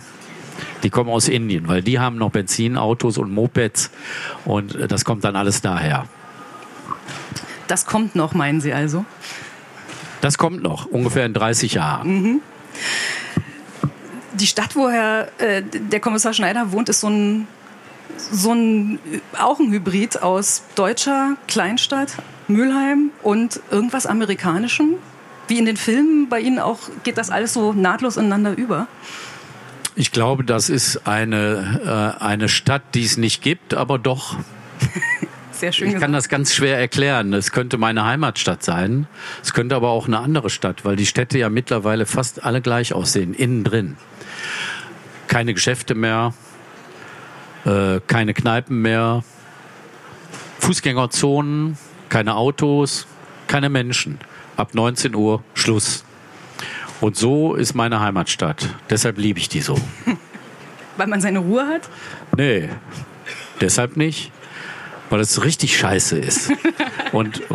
Die 0.82 0.90
kommen 0.90 1.10
aus 1.10 1.28
Indien, 1.28 1.68
weil 1.68 1.82
die 1.82 1.98
haben 1.98 2.16
noch 2.16 2.30
Benzinautos 2.30 3.18
und 3.18 3.32
Mopeds 3.32 3.90
und 4.44 4.76
das 4.90 5.04
kommt 5.04 5.24
dann 5.24 5.36
alles 5.36 5.60
daher. 5.60 6.06
Das 7.68 7.86
kommt 7.86 8.16
noch, 8.16 8.34
meinen 8.34 8.60
Sie 8.60 8.72
also? 8.72 9.04
Das 10.20 10.38
kommt 10.38 10.62
noch, 10.62 10.86
ungefähr 10.86 11.24
in 11.24 11.34
30 11.34 11.74
Jahren. 11.74 12.42
Die 14.32 14.46
Stadt, 14.46 14.76
wo 14.76 14.90
Herr, 14.90 15.28
äh, 15.38 15.62
der 15.62 16.00
Kommissar 16.00 16.32
Schneider 16.32 16.72
wohnt, 16.72 16.88
ist 16.88 17.00
so 17.00 17.08
ein, 17.08 17.46
so 18.32 18.52
ein, 18.52 18.98
auch 19.38 19.58
ein 19.58 19.70
Hybrid 19.70 20.22
aus 20.22 20.62
deutscher 20.74 21.36
Kleinstadt, 21.48 22.14
Mülheim 22.48 23.10
und 23.22 23.60
irgendwas 23.70 24.06
Amerikanischem. 24.06 24.94
Wie 25.48 25.58
in 25.58 25.64
den 25.64 25.76
Filmen 25.76 26.28
bei 26.28 26.40
Ihnen 26.40 26.58
auch, 26.58 26.78
geht 27.02 27.18
das 27.18 27.30
alles 27.30 27.54
so 27.54 27.72
nahtlos 27.72 28.16
ineinander 28.16 28.56
über? 28.56 28.86
Ich 29.96 30.12
glaube, 30.12 30.44
das 30.44 30.70
ist 30.70 31.06
eine, 31.08 32.16
äh, 32.18 32.22
eine 32.22 32.48
Stadt, 32.48 32.82
die 32.94 33.04
es 33.04 33.16
nicht 33.16 33.42
gibt, 33.42 33.74
aber 33.74 33.98
doch. 33.98 34.36
Sehr 35.52 35.72
schön 35.72 35.88
Ich 35.88 35.92
kann 35.94 36.12
gesagt. 36.12 36.16
das 36.16 36.28
ganz 36.28 36.54
schwer 36.54 36.78
erklären. 36.78 37.34
Es 37.34 37.52
könnte 37.52 37.76
meine 37.76 38.04
Heimatstadt 38.06 38.62
sein. 38.62 39.06
Es 39.42 39.52
könnte 39.52 39.74
aber 39.74 39.90
auch 39.90 40.06
eine 40.06 40.20
andere 40.20 40.48
Stadt, 40.48 40.84
weil 40.84 40.96
die 40.96 41.06
Städte 41.06 41.38
ja 41.38 41.50
mittlerweile 41.50 42.06
fast 42.06 42.44
alle 42.44 42.62
gleich 42.62 42.94
aussehen, 42.94 43.34
innen 43.34 43.64
drin. 43.64 43.96
Keine 45.26 45.52
Geschäfte 45.52 45.94
mehr, 45.94 46.32
äh, 47.64 48.00
keine 48.06 48.34
Kneipen 48.34 48.82
mehr, 48.82 49.22
Fußgängerzonen, 50.60 51.76
keine 52.08 52.36
Autos, 52.36 53.06
keine 53.46 53.68
Menschen. 53.68 54.18
Ab 54.56 54.74
19 54.74 55.14
Uhr 55.14 55.42
Schluss. 55.54 56.04
Und 57.00 57.16
so 57.16 57.54
ist 57.54 57.74
meine 57.74 58.00
Heimatstadt. 58.00 58.68
Deshalb 58.90 59.18
liebe 59.18 59.38
ich 59.38 59.48
die 59.48 59.60
so. 59.60 59.78
Weil 60.96 61.06
man 61.06 61.20
seine 61.20 61.38
Ruhe 61.38 61.66
hat? 61.66 61.88
Nee, 62.36 62.68
deshalb 63.60 63.96
nicht, 63.96 64.30
weil 65.08 65.20
es 65.20 65.42
richtig 65.42 65.78
scheiße 65.78 66.18
ist. 66.18 66.52
Und 67.12 67.40
äh, 67.40 67.54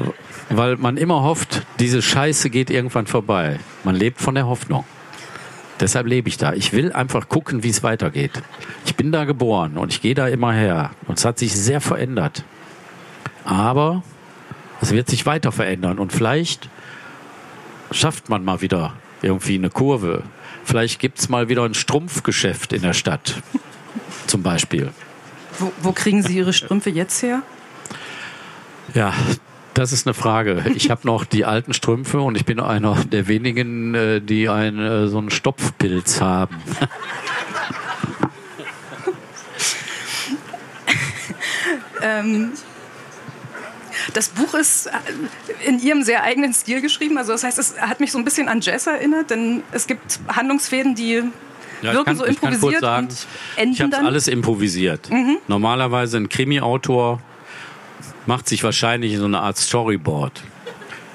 weil 0.50 0.78
man 0.78 0.98
immer 0.98 1.22
hofft, 1.22 1.62
diese 1.80 2.02
Scheiße 2.02 2.50
geht 2.50 2.70
irgendwann 2.70 3.08
vorbei. 3.08 3.60
Man 3.84 3.96
lebt 3.96 4.20
von 4.20 4.36
der 4.36 4.48
Hoffnung. 4.48 4.84
Deshalb 5.80 6.08
lebe 6.08 6.30
ich 6.30 6.38
da. 6.38 6.54
Ich 6.54 6.74
will 6.74 6.92
einfach 6.92 7.30
gucken, 7.30 7.64
wie 7.64 7.70
es 7.70 7.84
weitergeht. 7.84 8.32
Ich 8.96 8.98
bin 8.98 9.12
da 9.12 9.26
geboren 9.26 9.76
und 9.76 9.92
ich 9.92 10.02
gehe 10.02 10.16
da 10.16 10.30
immer 10.30 10.54
her. 10.54 10.92
Und 11.06 11.18
es 11.18 11.26
hat 11.26 11.38
sich 11.38 11.54
sehr 11.54 11.82
verändert. 11.82 12.46
Aber 13.44 14.04
es 14.80 14.92
wird 14.92 15.10
sich 15.10 15.26
weiter 15.26 15.52
verändern. 15.52 16.00
Und 16.00 16.14
vielleicht 16.14 16.70
schafft 17.92 18.30
man 18.30 18.46
mal 18.46 18.62
wieder 18.62 18.94
irgendwie 19.22 19.56
eine 19.56 19.70
Kurve. 19.70 20.24
Vielleicht 20.64 21.00
gibt 21.00 21.20
es 21.20 21.28
mal 21.28 21.50
wieder 21.50 21.64
ein 21.64 21.74
Strumpfgeschäft 21.74 22.72
in 22.72 22.84
der 22.84 22.94
Stadt. 22.94 23.42
Zum 24.28 24.44
Beispiel. 24.44 24.94
Wo, 25.60 25.74
wo 25.82 25.92
kriegen 25.92 26.24
Sie 26.24 26.38
Ihre 26.38 26.54
Strümpfe 26.54 26.90
jetzt 26.90 27.22
her? 27.22 27.42
Ja, 28.94 29.14
das 29.74 29.92
ist 29.92 30.08
eine 30.08 30.14
Frage. 30.14 30.64
Ich 30.74 30.90
habe 30.90 31.02
noch 31.06 31.26
die 31.26 31.44
alten 31.44 31.74
Strümpfe 31.74 32.22
und 32.22 32.38
ich 32.38 32.46
bin 32.46 32.62
einer 32.62 32.96
der 33.04 33.28
wenigen, 33.28 33.94
äh, 33.94 34.22
die 34.22 34.48
ein, 34.48 34.80
äh, 34.80 35.08
so 35.08 35.18
einen 35.18 35.32
Stopfpilz 35.32 36.22
haben. 36.22 36.56
Ähm, 42.06 42.52
das 44.14 44.30
Buch 44.30 44.54
ist 44.54 44.88
äh, 44.88 44.92
in 45.66 45.80
Ihrem 45.80 46.04
sehr 46.04 46.24
eigenen 46.24 46.54
Stil 46.54 46.82
geschrieben. 46.82 47.18
Also 47.18 47.32
das 47.32 47.44
heißt, 47.44 47.58
es 47.58 47.80
hat 47.80 48.00
mich 48.00 48.12
so 48.12 48.18
ein 48.18 48.26
bisschen 48.26 48.48
an 48.48 48.62
Jazz 48.62 48.88
erinnert, 48.88 49.30
denn 49.30 49.64
es 49.72 49.88
gibt 49.88 50.20
Handlungsfäden, 50.28 50.96
die 50.96 51.24
Ja, 51.82 51.94
wirken 51.94 52.16
so 52.16 52.26
ich 52.26 52.40
kann 52.40 52.52
kurz 52.52 52.56
improvisiert 52.56 52.82
sagen, 52.82 53.08
und 53.62 53.72
ich 53.72 53.82
habe 53.82 53.98
alles 53.98 54.28
improvisiert. 54.28 55.10
Normalerweise 55.48 56.18
ein 56.18 56.30
Krimi-Autor 56.30 57.22
macht 58.26 58.48
sich 58.50 58.64
wahrscheinlich 58.64 59.18
so 59.18 59.26
eine 59.26 59.40
Art 59.40 59.58
Storyboard, 59.58 60.44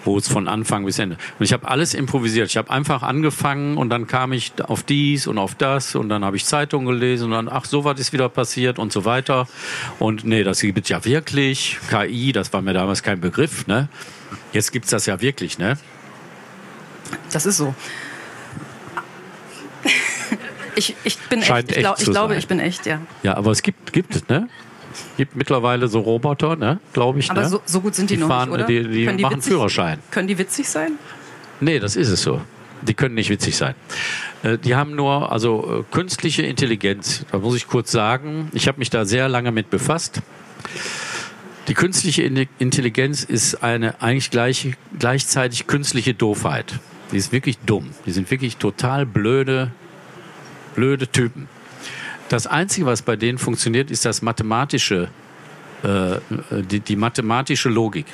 wo 0.04 0.16
es 0.18 0.28
von 0.28 0.48
Anfang 0.48 0.84
bis 0.84 0.98
Ende. 0.98 1.16
Und 1.38 1.44
ich 1.44 1.52
habe 1.52 1.68
alles 1.68 1.94
improvisiert. 1.94 2.48
Ich 2.48 2.56
habe 2.56 2.70
einfach 2.70 3.02
angefangen 3.02 3.76
und 3.76 3.90
dann 3.90 4.06
kam 4.06 4.32
ich 4.32 4.52
auf 4.62 4.82
dies 4.82 5.26
und 5.26 5.38
auf 5.38 5.54
das 5.54 5.94
und 5.94 6.08
dann 6.08 6.24
habe 6.24 6.36
ich 6.36 6.44
Zeitungen 6.44 6.86
gelesen 6.86 7.26
und 7.26 7.32
dann, 7.32 7.48
ach, 7.48 7.64
so 7.64 7.84
was 7.84 8.00
ist 8.00 8.12
wieder 8.12 8.28
passiert 8.28 8.78
und 8.78 8.92
so 8.92 9.04
weiter. 9.04 9.48
Und 9.98 10.24
nee, 10.24 10.42
das 10.42 10.60
gibt 10.60 10.78
es 10.78 10.88
ja 10.88 11.04
wirklich. 11.04 11.78
KI, 11.90 12.32
das 12.32 12.52
war 12.52 12.62
mir 12.62 12.72
damals 12.72 13.02
kein 13.02 13.20
Begriff, 13.20 13.66
ne? 13.66 13.88
Jetzt 14.52 14.72
gibt's 14.72 14.90
das 14.90 15.06
ja 15.06 15.20
wirklich, 15.20 15.58
ne? 15.58 15.76
Das 17.32 17.46
ist 17.46 17.56
so. 17.56 17.74
Ich, 20.76 20.94
ich 21.02 21.18
bin 21.18 21.42
Scheint 21.42 21.68
echt. 21.68 21.78
Ich, 21.78 21.82
glaub, 21.82 21.98
echt 21.98 22.06
ich 22.06 22.12
glaube, 22.12 22.28
sein. 22.32 22.38
ich 22.38 22.46
bin 22.46 22.60
echt, 22.60 22.86
ja. 22.86 23.00
Ja, 23.22 23.36
aber 23.36 23.50
es 23.50 23.60
gibt, 23.60 23.92
gibt 23.92 24.14
es, 24.14 24.28
ne? 24.28 24.48
Gibt 25.16 25.36
mittlerweile 25.36 25.88
so 25.88 26.00
Roboter, 26.00 26.56
ne? 26.56 26.80
Glaube 26.92 27.18
ich, 27.20 27.30
Aber 27.30 27.42
ne? 27.42 27.48
so, 27.48 27.60
so 27.64 27.80
gut 27.80 27.94
sind 27.94 28.10
die, 28.10 28.14
Die 28.16 28.20
noch 28.20 28.28
fahren, 28.28 28.48
nicht, 28.50 28.58
oder? 28.58 28.66
die, 28.66 28.82
die 28.88 29.04
Können 29.06 29.20
machen 29.20 29.36
witzig, 29.36 29.52
Führerschein. 29.52 29.98
Können 30.10 30.28
die 30.28 30.38
witzig 30.38 30.68
sein? 30.68 30.92
Nee, 31.60 31.78
das 31.78 31.96
ist 31.96 32.08
es 32.08 32.22
so. 32.22 32.40
Die 32.82 32.94
können 32.94 33.14
nicht 33.14 33.28
witzig 33.30 33.56
sein. 33.56 33.74
Äh, 34.42 34.56
Die 34.58 34.74
haben 34.74 34.94
nur, 34.96 35.30
also 35.30 35.80
äh, 35.80 35.94
künstliche 35.94 36.42
Intelligenz, 36.42 37.24
da 37.30 37.38
muss 37.38 37.54
ich 37.56 37.66
kurz 37.66 37.92
sagen, 37.92 38.48
ich 38.52 38.66
habe 38.68 38.78
mich 38.78 38.88
da 38.90 39.04
sehr 39.04 39.28
lange 39.28 39.52
mit 39.52 39.68
befasst. 39.70 40.22
Die 41.68 41.74
künstliche 41.74 42.22
In- 42.22 42.48
Intelligenz 42.58 43.22
ist 43.22 43.62
eine 43.62 44.00
eigentlich 44.02 44.30
gleich, 44.30 44.72
gleichzeitig 44.98 45.66
künstliche 45.66 46.14
Doofheit. 46.14 46.80
Die 47.12 47.16
ist 47.16 47.32
wirklich 47.32 47.58
dumm. 47.58 47.90
Die 48.06 48.12
sind 48.12 48.30
wirklich 48.30 48.56
total 48.56 49.04
blöde, 49.04 49.70
blöde 50.74 51.06
Typen. 51.06 51.48
Das 52.30 52.46
Einzige, 52.46 52.86
was 52.86 53.02
bei 53.02 53.16
denen 53.16 53.38
funktioniert, 53.38 53.90
ist 53.90 54.04
das 54.04 54.22
mathematische, 54.22 55.08
äh, 55.82 56.18
die, 56.62 56.78
die 56.78 56.94
mathematische 56.94 57.68
Logik. 57.68 58.06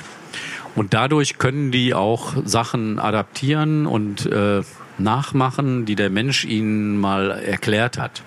Und 0.73 0.95
dadurch 0.95 1.37
können 1.37 1.71
die 1.71 1.93
auch 1.93 2.33
Sachen 2.43 2.97
adaptieren 2.97 3.85
und 3.85 4.25
äh, 4.25 4.63
nachmachen, 4.97 5.85
die 5.85 5.93
der 5.93 6.09
Mensch 6.09 6.45
ihnen 6.45 6.97
mal 6.97 7.29
erklärt 7.29 7.99
hat. 7.99 8.23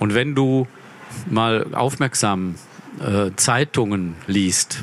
Und 0.00 0.12
wenn 0.14 0.34
du 0.34 0.66
mal 1.30 1.66
aufmerksam 1.72 2.56
äh, 2.98 3.30
Zeitungen 3.36 4.16
liest, 4.26 4.82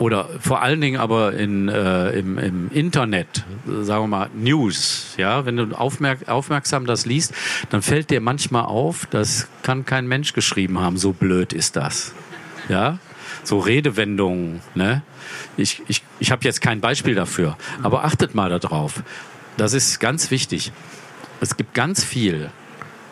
oder 0.00 0.30
vor 0.40 0.62
allen 0.62 0.80
Dingen 0.80 0.98
aber 0.98 1.34
in, 1.34 1.68
äh, 1.68 2.10
im, 2.12 2.38
im 2.38 2.70
Internet, 2.70 3.44
sagen 3.66 4.04
wir 4.04 4.08
mal 4.08 4.30
News, 4.34 5.14
ja, 5.18 5.44
wenn 5.44 5.58
du 5.58 5.76
aufmerk 5.76 6.26
aufmerksam 6.26 6.86
das 6.86 7.04
liest, 7.04 7.34
dann 7.68 7.82
fällt 7.82 8.10
dir 8.10 8.22
manchmal 8.22 8.64
auf, 8.64 9.06
das 9.10 9.48
kann 9.62 9.84
kein 9.84 10.08
Mensch 10.08 10.32
geschrieben 10.32 10.80
haben, 10.80 10.96
so 10.96 11.12
blöd 11.12 11.52
ist 11.52 11.76
das. 11.76 12.14
Ja, 12.70 12.98
so 13.44 13.58
Redewendungen. 13.58 14.62
Ne? 14.74 15.02
Ich, 15.58 15.82
ich, 15.86 16.02
ich 16.18 16.32
habe 16.32 16.44
jetzt 16.44 16.62
kein 16.62 16.80
Beispiel 16.80 17.14
dafür, 17.14 17.58
aber 17.82 18.02
achtet 18.04 18.34
mal 18.34 18.48
darauf. 18.48 19.02
Das 19.58 19.74
ist 19.74 20.00
ganz 20.00 20.30
wichtig. 20.30 20.72
Es 21.42 21.58
gibt 21.58 21.74
ganz 21.74 22.02
viel, 22.02 22.48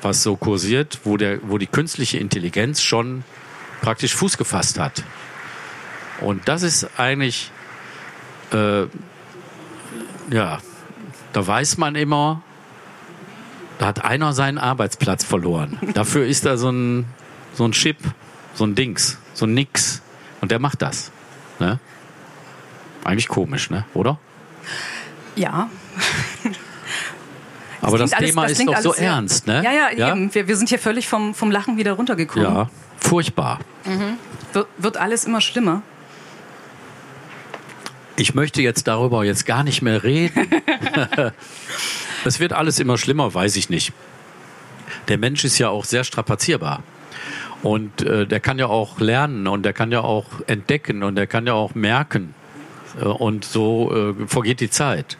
was 0.00 0.22
so 0.22 0.36
kursiert, 0.36 1.00
wo, 1.04 1.18
der, 1.18 1.40
wo 1.42 1.58
die 1.58 1.66
künstliche 1.66 2.16
Intelligenz 2.16 2.80
schon 2.80 3.24
praktisch 3.82 4.14
Fuß 4.14 4.38
gefasst 4.38 4.78
hat. 4.78 5.04
Und 6.20 6.48
das 6.48 6.62
ist 6.62 6.88
eigentlich, 6.98 7.50
äh, 8.52 8.82
ja, 10.30 10.58
da 11.32 11.46
weiß 11.46 11.78
man 11.78 11.94
immer, 11.94 12.42
da 13.78 13.86
hat 13.86 14.04
einer 14.04 14.32
seinen 14.32 14.58
Arbeitsplatz 14.58 15.24
verloren. 15.24 15.78
Dafür 15.94 16.26
ist 16.26 16.44
da 16.44 16.56
so 16.56 16.70
ein, 16.70 17.04
so 17.54 17.64
ein 17.64 17.72
Chip, 17.72 17.98
so 18.54 18.64
ein 18.64 18.74
Dings, 18.74 19.18
so 19.34 19.46
ein 19.46 19.54
Nix. 19.54 20.02
Und 20.40 20.50
der 20.50 20.58
macht 20.58 20.82
das. 20.82 21.10
Ne? 21.60 21.78
Eigentlich 23.04 23.28
komisch, 23.28 23.70
ne? 23.70 23.84
oder? 23.94 24.18
Ja. 25.36 25.70
Aber 27.80 27.96
das, 27.98 28.10
klingt 28.10 28.30
Thema 28.30 28.42
das 28.42 28.52
ist 28.58 28.66
doch 28.66 28.76
so 28.78 28.90
alles 28.90 28.96
sehr- 28.98 29.08
ernst, 29.08 29.46
ne? 29.46 29.62
Ja, 29.64 29.72
ja, 29.72 30.10
eben. 30.10 30.34
Wir, 30.34 30.48
wir 30.48 30.56
sind 30.56 30.68
hier 30.68 30.80
völlig 30.80 31.06
vom, 31.06 31.32
vom 31.34 31.50
Lachen 31.52 31.76
wieder 31.76 31.92
runtergekommen. 31.92 32.52
Ja, 32.52 32.68
furchtbar. 32.98 33.60
Wird, 34.52 34.66
wird 34.78 34.96
alles 34.96 35.24
immer 35.24 35.40
schlimmer. 35.40 35.82
Ich 38.18 38.34
möchte 38.34 38.62
jetzt 38.62 38.88
darüber 38.88 39.24
jetzt 39.24 39.46
gar 39.46 39.62
nicht 39.62 39.80
mehr 39.80 40.02
reden. 40.02 40.48
Es 42.24 42.40
wird 42.40 42.52
alles 42.52 42.80
immer 42.80 42.98
schlimmer, 42.98 43.32
weiß 43.32 43.54
ich 43.54 43.70
nicht. 43.70 43.92
Der 45.06 45.18
Mensch 45.18 45.44
ist 45.44 45.56
ja 45.58 45.68
auch 45.68 45.84
sehr 45.84 46.02
strapazierbar. 46.02 46.82
Und 47.62 48.02
äh, 48.02 48.26
der 48.26 48.40
kann 48.40 48.58
ja 48.58 48.66
auch 48.66 48.98
lernen 48.98 49.46
und 49.46 49.62
der 49.62 49.72
kann 49.72 49.92
ja 49.92 50.00
auch 50.00 50.26
entdecken 50.48 51.04
und 51.04 51.14
der 51.14 51.28
kann 51.28 51.46
ja 51.46 51.54
auch 51.54 51.76
merken. 51.76 52.34
Äh, 53.00 53.04
und 53.04 53.44
so 53.44 53.94
äh, 53.94 54.26
vergeht 54.26 54.60
die 54.60 54.68
Zeit. 54.68 55.16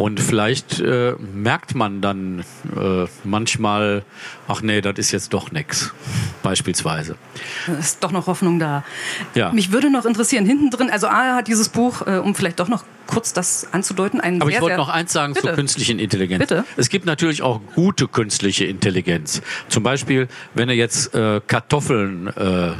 Und 0.00 0.18
vielleicht 0.18 0.80
äh, 0.80 1.12
merkt 1.34 1.74
man 1.74 2.00
dann 2.00 2.42
äh, 2.74 3.04
manchmal, 3.22 4.02
ach 4.48 4.62
nee, 4.62 4.80
das 4.80 4.94
ist 4.96 5.12
jetzt 5.12 5.34
doch 5.34 5.52
nix. 5.52 5.92
Beispielsweise. 6.42 7.16
Ist 7.78 8.02
doch 8.02 8.10
noch 8.10 8.26
Hoffnung 8.26 8.58
da. 8.58 8.82
Ja. 9.34 9.52
Mich 9.52 9.72
würde 9.72 9.90
noch 9.90 10.06
interessieren, 10.06 10.46
hinten 10.46 10.70
drin, 10.70 10.88
also 10.88 11.06
A 11.06 11.34
hat 11.34 11.48
dieses 11.48 11.68
Buch, 11.68 12.06
äh, 12.06 12.16
um 12.16 12.34
vielleicht 12.34 12.60
doch 12.60 12.68
noch 12.68 12.84
kurz 13.10 13.32
das 13.32 13.66
anzudeuten, 13.72 14.20
ein 14.20 14.40
Aber 14.40 14.50
sehr, 14.50 14.58
ich 14.58 14.62
wollte 14.62 14.76
noch 14.76 14.88
eins 14.88 15.12
sagen 15.12 15.34
Bitte. 15.34 15.48
zur 15.48 15.56
künstlichen 15.56 15.98
Intelligenz. 15.98 16.40
Bitte. 16.40 16.64
Es 16.76 16.88
gibt 16.88 17.06
natürlich 17.06 17.42
auch 17.42 17.60
gute 17.74 18.08
künstliche 18.08 18.64
Intelligenz. 18.64 19.42
Zum 19.68 19.82
Beispiel, 19.82 20.28
wenn 20.54 20.68
du 20.68 20.74
jetzt 20.74 21.14
äh, 21.14 21.40
Kartoffeln 21.46 22.28
äh, 22.28 22.72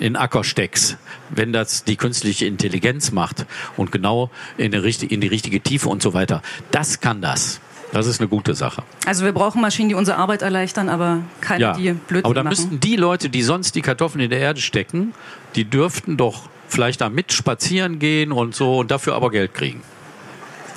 in 0.00 0.16
Acker 0.16 0.42
steckst, 0.42 0.96
wenn 1.30 1.52
das 1.52 1.84
die 1.84 1.96
künstliche 1.96 2.46
Intelligenz 2.46 3.12
macht 3.12 3.46
und 3.76 3.92
genau 3.92 4.30
in 4.56 4.72
die, 4.72 5.06
in 5.06 5.20
die 5.20 5.28
richtige 5.28 5.60
Tiefe 5.60 5.88
und 5.88 6.02
so 6.02 6.14
weiter, 6.14 6.42
das 6.70 7.00
kann 7.00 7.20
das. 7.20 7.60
Das 7.92 8.06
ist 8.08 8.20
eine 8.20 8.28
gute 8.28 8.54
Sache. 8.54 8.82
Also 9.06 9.24
wir 9.24 9.32
brauchen 9.32 9.60
Maschinen, 9.60 9.88
die 9.88 9.94
unsere 9.94 10.16
Arbeit 10.16 10.42
erleichtern, 10.42 10.88
aber 10.88 11.20
keine, 11.40 11.60
Ja, 11.60 11.72
die 11.74 11.92
Blödsinn 11.92 12.24
aber 12.24 12.34
dann 12.34 12.48
müssten 12.48 12.80
die 12.80 12.96
Leute, 12.96 13.28
die 13.28 13.42
sonst 13.42 13.76
die 13.76 13.82
Kartoffeln 13.82 14.22
in 14.22 14.30
der 14.30 14.40
Erde 14.40 14.60
stecken, 14.60 15.14
die 15.54 15.64
dürften 15.64 16.16
doch 16.16 16.48
vielleicht 16.66 17.00
da 17.00 17.08
mit 17.08 17.32
spazieren 17.32 18.00
gehen 18.00 18.32
und 18.32 18.56
so 18.56 18.78
und 18.78 18.90
dafür 18.90 19.14
aber 19.14 19.30
Geld 19.30 19.54
kriegen. 19.54 19.82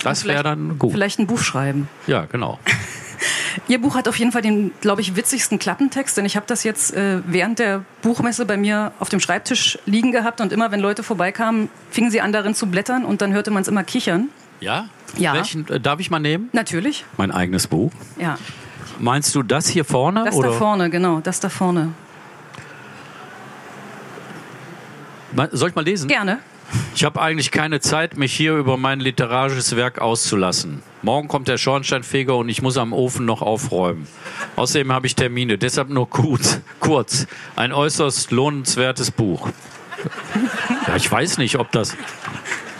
Das 0.04 0.26
wäre 0.26 0.43
dann 0.43 0.78
gut. 0.78 0.91
Vielleicht 0.91 1.17
ein 1.17 1.26
Buch 1.26 1.39
schreiben. 1.39 1.89
Ja, 2.06 2.26
genau. 2.26 2.60
Ihr 3.67 3.82
Buch 3.82 3.95
hat 3.95 4.08
auf 4.08 4.17
jeden 4.19 4.32
Fall 4.32 4.43
den, 4.43 4.71
glaube 4.82 5.02
ich, 5.02 5.15
witzigsten 5.15 5.58
Klappentext, 5.58 6.15
denn 6.17 6.26
ich 6.26 6.36
habe 6.36 6.45
das 6.45 6.63
jetzt 6.63 6.93
äh, 6.93 7.21
während 7.26 7.58
der 7.58 7.84
Buchmesse 8.04 8.45
bei 8.45 8.58
mir 8.58 8.91
auf 9.00 9.10
dem 9.10 9.19
Schreibtisch 9.19 9.80
liegen 9.88 10.12
gehabt 10.12 10.39
und 10.39 10.54
immer, 10.54 10.71
wenn 10.71 10.80
Leute 10.80 11.02
vorbeikamen, 11.02 11.69
fingen 11.89 12.12
sie 12.12 12.21
an 12.21 12.32
darin 12.32 12.54
zu 12.54 12.67
blättern 12.67 13.04
und 13.06 13.21
dann 13.21 13.34
hörte 13.34 13.50
man 13.50 13.63
es 13.63 13.67
immer 13.67 13.84
kichern. 13.84 14.30
Ja? 14.60 14.89
Ja. 15.17 15.34
Welchen 15.34 15.67
äh, 15.70 15.80
darf 15.80 16.00
ich 16.00 16.10
mal 16.10 16.20
nehmen? 16.20 16.50
Natürlich, 16.54 17.06
Mein 17.17 17.32
eigenes 17.32 17.67
Buch. 17.67 17.91
ja. 18.20 18.38
Meinst 19.00 19.36
du 19.36 19.43
das 19.43 19.67
hier 19.67 19.86
vorne? 19.86 20.24
Das 20.26 20.34
oder? 20.34 20.50
da 20.50 20.56
vorne, 20.56 20.89
genau, 20.89 21.20
das 21.20 21.39
da 21.39 21.50
vorne. 21.50 21.93
Ma- 25.34 25.50
Soll 25.52 25.70
ich 25.70 25.76
mal 25.76 25.86
lesen? 25.86 26.08
Gerne. 26.08 26.39
Ich 26.96 27.04
habe 27.06 27.22
eigentlich 27.22 27.52
keine 27.52 27.80
Zeit, 27.80 28.17
mich 28.17 28.34
hier 28.34 28.56
über 28.56 28.76
mein 28.76 29.00
literarisches 29.00 29.76
Werk 29.76 30.00
auszulassen. 30.00 30.82
Morgen 31.04 31.28
kommt 31.28 31.48
der 31.48 31.58
Schornsteinfeger 31.58 32.36
und 32.36 32.50
ich 32.50 32.62
muss 32.63 32.78
am 32.78 32.91
Ofen 32.91 33.26
noch 33.26 33.41
aufräumen. 33.43 34.08
Außerdem 34.56 34.91
habe 34.91 35.06
ich 35.08 35.15
Termine, 35.15 35.58
deshalb 35.58 35.89
nur 35.89 36.10
kurz. 36.10 36.60
kurz. 36.80 37.28
Ein 37.56 37.72
äußerst 37.72 38.32
lohnenswertes 38.32 39.12
Buch. 39.12 39.50
Ja, 40.88 40.96
ich 40.96 41.10
weiß 41.12 41.38
nicht, 41.38 41.58
ob 41.60 41.72
das. 41.72 41.96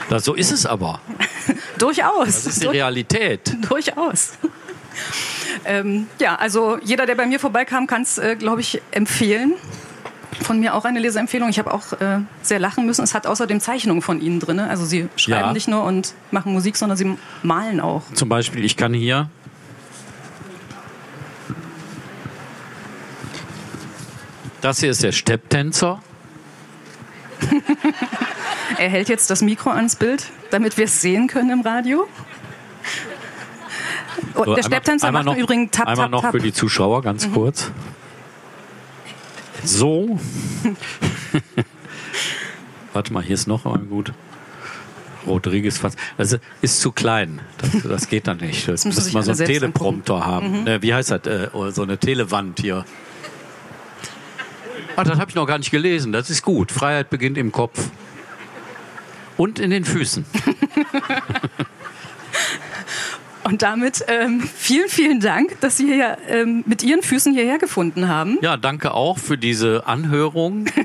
das 0.10 0.26
so 0.26 0.34
ist 0.34 0.52
es 0.52 0.66
aber. 0.66 1.00
Durchaus. 1.78 2.26
Das 2.28 2.46
ist 2.48 2.64
die 2.64 2.68
Realität. 2.68 3.56
Durchaus. 3.70 4.34
ähm, 5.66 6.08
ja, 6.20 6.36
also 6.36 6.78
jeder, 6.84 7.06
der 7.06 7.16
bei 7.16 7.26
mir 7.26 7.40
vorbeikam, 7.40 7.88
kann 7.88 8.02
es, 8.04 8.18
äh, 8.18 8.36
glaube 8.36 8.62
ich, 8.62 8.82
empfehlen. 8.92 9.54
Von 10.42 10.60
mir 10.60 10.76
auch 10.76 10.86
eine 10.86 11.00
Leseempfehlung. 11.00 11.50
Ich 11.50 11.58
habe 11.58 11.74
auch 11.74 11.94
äh, 11.94 12.20
sehr 12.44 12.60
lachen 12.60 12.86
müssen. 12.86 13.02
Es 13.04 13.14
hat 13.16 13.26
außerdem 13.26 13.60
Zeichnungen 13.60 14.02
von 14.04 14.22
Ihnen 14.22 14.40
drin. 14.40 14.60
Also 14.60 14.86
Sie 14.86 15.08
schreiben 15.16 15.48
Ja. 15.48 15.54
nicht 15.54 15.68
nur 15.68 15.84
und 15.84 16.14
machen 16.32 16.54
Musik, 16.54 16.78
sondern 16.78 16.98
Sie 16.98 17.18
malen 17.42 17.80
auch. 17.80 18.04
Zum 18.14 18.30
Beispiel, 18.30 18.64
ich 18.64 18.78
kann 18.78 18.94
hier. 18.94 19.30
Das 24.62 24.80
hier 24.80 24.92
ist 24.92 25.04
der 25.04 25.12
Stepptänzer. 25.12 26.02
Er 28.80 28.90
hält 28.90 29.10
jetzt 29.10 29.30
das 29.30 29.42
Mikro 29.42 29.72
ans 29.72 29.96
Bild, 29.96 30.32
damit 30.52 30.78
wir 30.78 30.86
es 30.86 31.02
sehen 31.02 31.28
können 31.28 31.50
im 31.50 31.62
Radio. 31.62 32.08
Und 34.36 34.46
So, 34.46 34.56
der 34.56 34.64
Stepptänzer 34.64 35.12
macht 35.12 35.28
im 35.28 35.36
Übrigen 35.36 35.72
Tap, 35.72 35.88
Einmal 35.88 36.06
Tap, 36.06 36.12
noch 36.12 36.22
Tap. 36.22 36.32
für 36.32 36.40
die 36.40 36.54
Zuschauer, 36.54 37.02
ganz 37.02 37.32
kurz. 37.32 37.72
So. 39.64 40.20
Warte 42.94 43.14
mal, 43.14 43.24
hier 43.24 43.34
ist 43.34 43.48
noch 43.48 43.66
mal 43.66 43.78
gut. 43.80 44.14
Rodriguez 45.26 45.78
fast. 45.78 45.98
Also 46.18 46.38
ist 46.62 46.80
zu 46.80 46.92
klein. 46.92 47.42
Das, 47.58 47.84
das 47.84 48.08
geht 48.08 48.28
dann 48.28 48.38
nicht. 48.38 48.68
Das 48.68 48.86
müssen 48.86 49.02
sich 49.02 49.14
wir 49.14 49.24
so 49.24 49.32
einen 49.32 49.46
Teleprompter 49.46 50.26
haben. 50.26 50.66
Äh, 50.66 50.82
wie 50.82 50.94
heißt 50.94 51.12
das? 51.12 51.26
Äh, 51.26 51.50
oder 51.54 51.72
so 51.72 51.84
eine 51.84 51.98
Telewand 51.98 52.60
hier. 52.62 52.86
Ah, 54.96 55.04
das 55.04 55.20
habe 55.20 55.30
ich 55.30 55.36
noch 55.36 55.46
gar 55.46 55.58
nicht 55.58 55.70
gelesen. 55.70 56.12
Das 56.14 56.30
ist 56.30 56.44
gut. 56.44 56.72
Freiheit 56.72 57.10
beginnt 57.10 57.38
im 57.38 57.52
Kopf. 57.52 57.90
Und 59.38 59.60
in 59.60 59.70
den 59.70 59.86
Füßen. 59.86 60.26
Und 63.44 63.62
damit 63.62 64.04
ähm, 64.10 64.42
vielen, 64.42 64.90
vielen 64.90 65.22
Dank, 65.22 65.62
dass 65.62 65.78
Sie 65.78 65.86
hier 65.86 66.18
ähm, 66.28 66.66
mit 66.66 66.84
Ihren 66.84 67.02
Füßen 67.02 67.34
hierher 67.34 67.60
gefunden 67.60 68.10
haben. 68.10 68.38
Ja, 68.42 68.58
danke 68.58 68.94
auch 68.94 69.18
für 69.18 69.38
diese 69.38 69.88
Anhörung. 69.88 70.66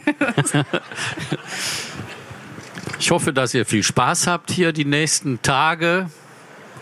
Ich 3.02 3.10
hoffe, 3.10 3.32
dass 3.32 3.52
ihr 3.52 3.66
viel 3.66 3.82
Spaß 3.82 4.28
habt, 4.28 4.52
hier 4.52 4.72
die 4.72 4.84
nächsten 4.84 5.42
Tage 5.42 6.08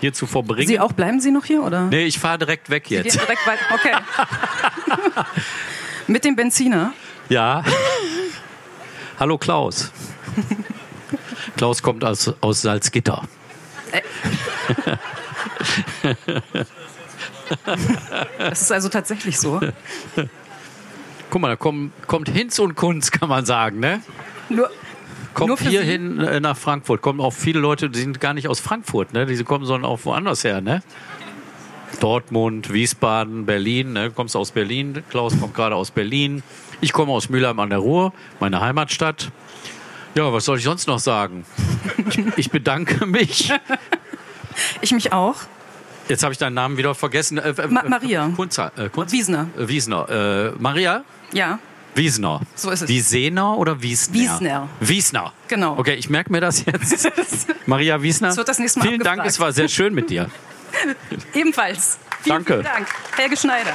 hier 0.00 0.12
zu 0.12 0.26
verbringen. 0.26 0.68
Sie 0.68 0.78
auch, 0.78 0.92
bleiben 0.92 1.18
Sie 1.18 1.30
noch 1.30 1.46
hier? 1.46 1.62
Oder? 1.62 1.86
Nee, 1.86 2.04
ich 2.04 2.18
fahre 2.18 2.36
direkt 2.36 2.68
weg 2.68 2.90
jetzt. 2.90 3.14
direkt 3.14 3.46
weiter. 3.46 3.62
Okay. 3.72 3.94
mit 6.06 6.22
dem 6.26 6.36
Benziner. 6.36 6.92
Ja. 7.30 7.64
Hallo 9.18 9.38
Klaus. 9.38 9.90
Klaus 11.56 11.82
kommt 11.82 12.04
aus, 12.04 12.32
aus 12.40 12.62
Salzgitter. 12.62 13.22
Das 18.38 18.62
ist 18.62 18.72
also 18.72 18.88
tatsächlich 18.88 19.38
so. 19.38 19.60
Guck 21.30 21.40
mal, 21.40 21.48
da 21.48 21.56
kommt, 21.56 21.92
kommt 22.06 22.28
Hinz 22.28 22.58
und 22.58 22.74
Kunz, 22.74 23.10
kann 23.10 23.28
man 23.28 23.44
sagen, 23.44 23.80
ne? 23.80 24.00
Nur, 24.48 24.58
Nur 24.58 24.70
Kommt 25.34 25.58
für 25.60 25.68
hier 25.68 25.82
Sie? 25.82 25.86
hin 25.86 26.20
äh, 26.20 26.40
nach 26.40 26.56
Frankfurt. 26.56 27.02
Kommen 27.02 27.20
auch 27.20 27.32
viele 27.32 27.60
Leute, 27.60 27.88
die 27.88 28.00
sind 28.00 28.20
gar 28.20 28.34
nicht 28.34 28.48
aus 28.48 28.58
Frankfurt, 28.60 29.12
ne? 29.12 29.26
Die 29.26 29.42
kommen 29.44 29.64
sondern 29.64 29.88
auch 29.88 30.04
woanders 30.04 30.42
her, 30.44 30.60
ne? 30.60 30.82
Dortmund, 32.00 32.72
Wiesbaden, 32.72 33.46
Berlin, 33.46 33.92
ne? 33.92 34.08
Du 34.08 34.14
kommst 34.14 34.36
aus 34.36 34.50
Berlin, 34.50 35.02
Klaus 35.10 35.38
kommt 35.38 35.54
gerade 35.54 35.76
aus 35.76 35.90
Berlin. 35.90 36.42
Ich 36.80 36.92
komme 36.92 37.12
aus 37.12 37.28
Mülheim 37.28 37.60
an 37.60 37.70
der 37.70 37.78
Ruhr, 37.78 38.12
meine 38.40 38.60
Heimatstadt. 38.60 39.30
Ja, 40.14 40.32
was 40.32 40.44
soll 40.44 40.58
ich 40.58 40.64
sonst 40.64 40.86
noch 40.88 40.98
sagen? 40.98 41.44
Ich, 42.08 42.18
ich 42.36 42.50
bedanke 42.50 43.06
mich. 43.06 43.52
ich 44.80 44.92
mich 44.92 45.12
auch. 45.12 45.36
Jetzt 46.08 46.22
habe 46.24 46.32
ich 46.32 46.38
deinen 46.38 46.54
Namen 46.54 46.76
wieder 46.76 46.94
vergessen. 46.94 47.38
Äh, 47.38 47.50
äh, 47.50 47.66
Ma- 47.68 47.84
Maria. 47.86 48.30
Kunzer, 48.34 48.72
äh, 48.76 48.88
Kunz, 48.88 49.12
Wiesner. 49.12 49.46
Äh, 49.56 49.68
Wiesner. 49.68 50.08
Äh, 50.08 50.60
Maria? 50.60 51.04
Ja. 51.32 51.60
Wiesner. 51.94 52.40
So 52.56 52.70
ist 52.70 52.82
es. 52.82 52.88
Wiesener 52.88 53.56
oder 53.56 53.80
Wiesner? 53.82 54.14
Wiesner. 54.14 54.68
Wiesner. 54.80 55.32
Genau. 55.48 55.78
Okay, 55.78 55.94
ich 55.94 56.10
merke 56.10 56.32
mir 56.32 56.40
das 56.40 56.64
jetzt. 56.64 57.08
Maria 57.66 58.02
Wiesner. 58.02 58.28
Das 58.28 58.36
wird 58.36 58.48
das 58.48 58.58
nächste 58.58 58.80
Mal 58.80 58.86
Vielen 58.88 58.98
Dank, 59.00 59.20
abgefragt. 59.20 59.30
es 59.30 59.40
war 59.40 59.52
sehr 59.52 59.68
schön 59.68 59.94
mit 59.94 60.10
dir. 60.10 60.28
Ebenfalls. 61.34 61.98
Vielen, 62.22 62.36
Danke. 62.44 62.52
Vielen 62.54 62.64
Dank. 62.64 62.86
Helge 63.16 63.36
Schneider. 63.36 63.72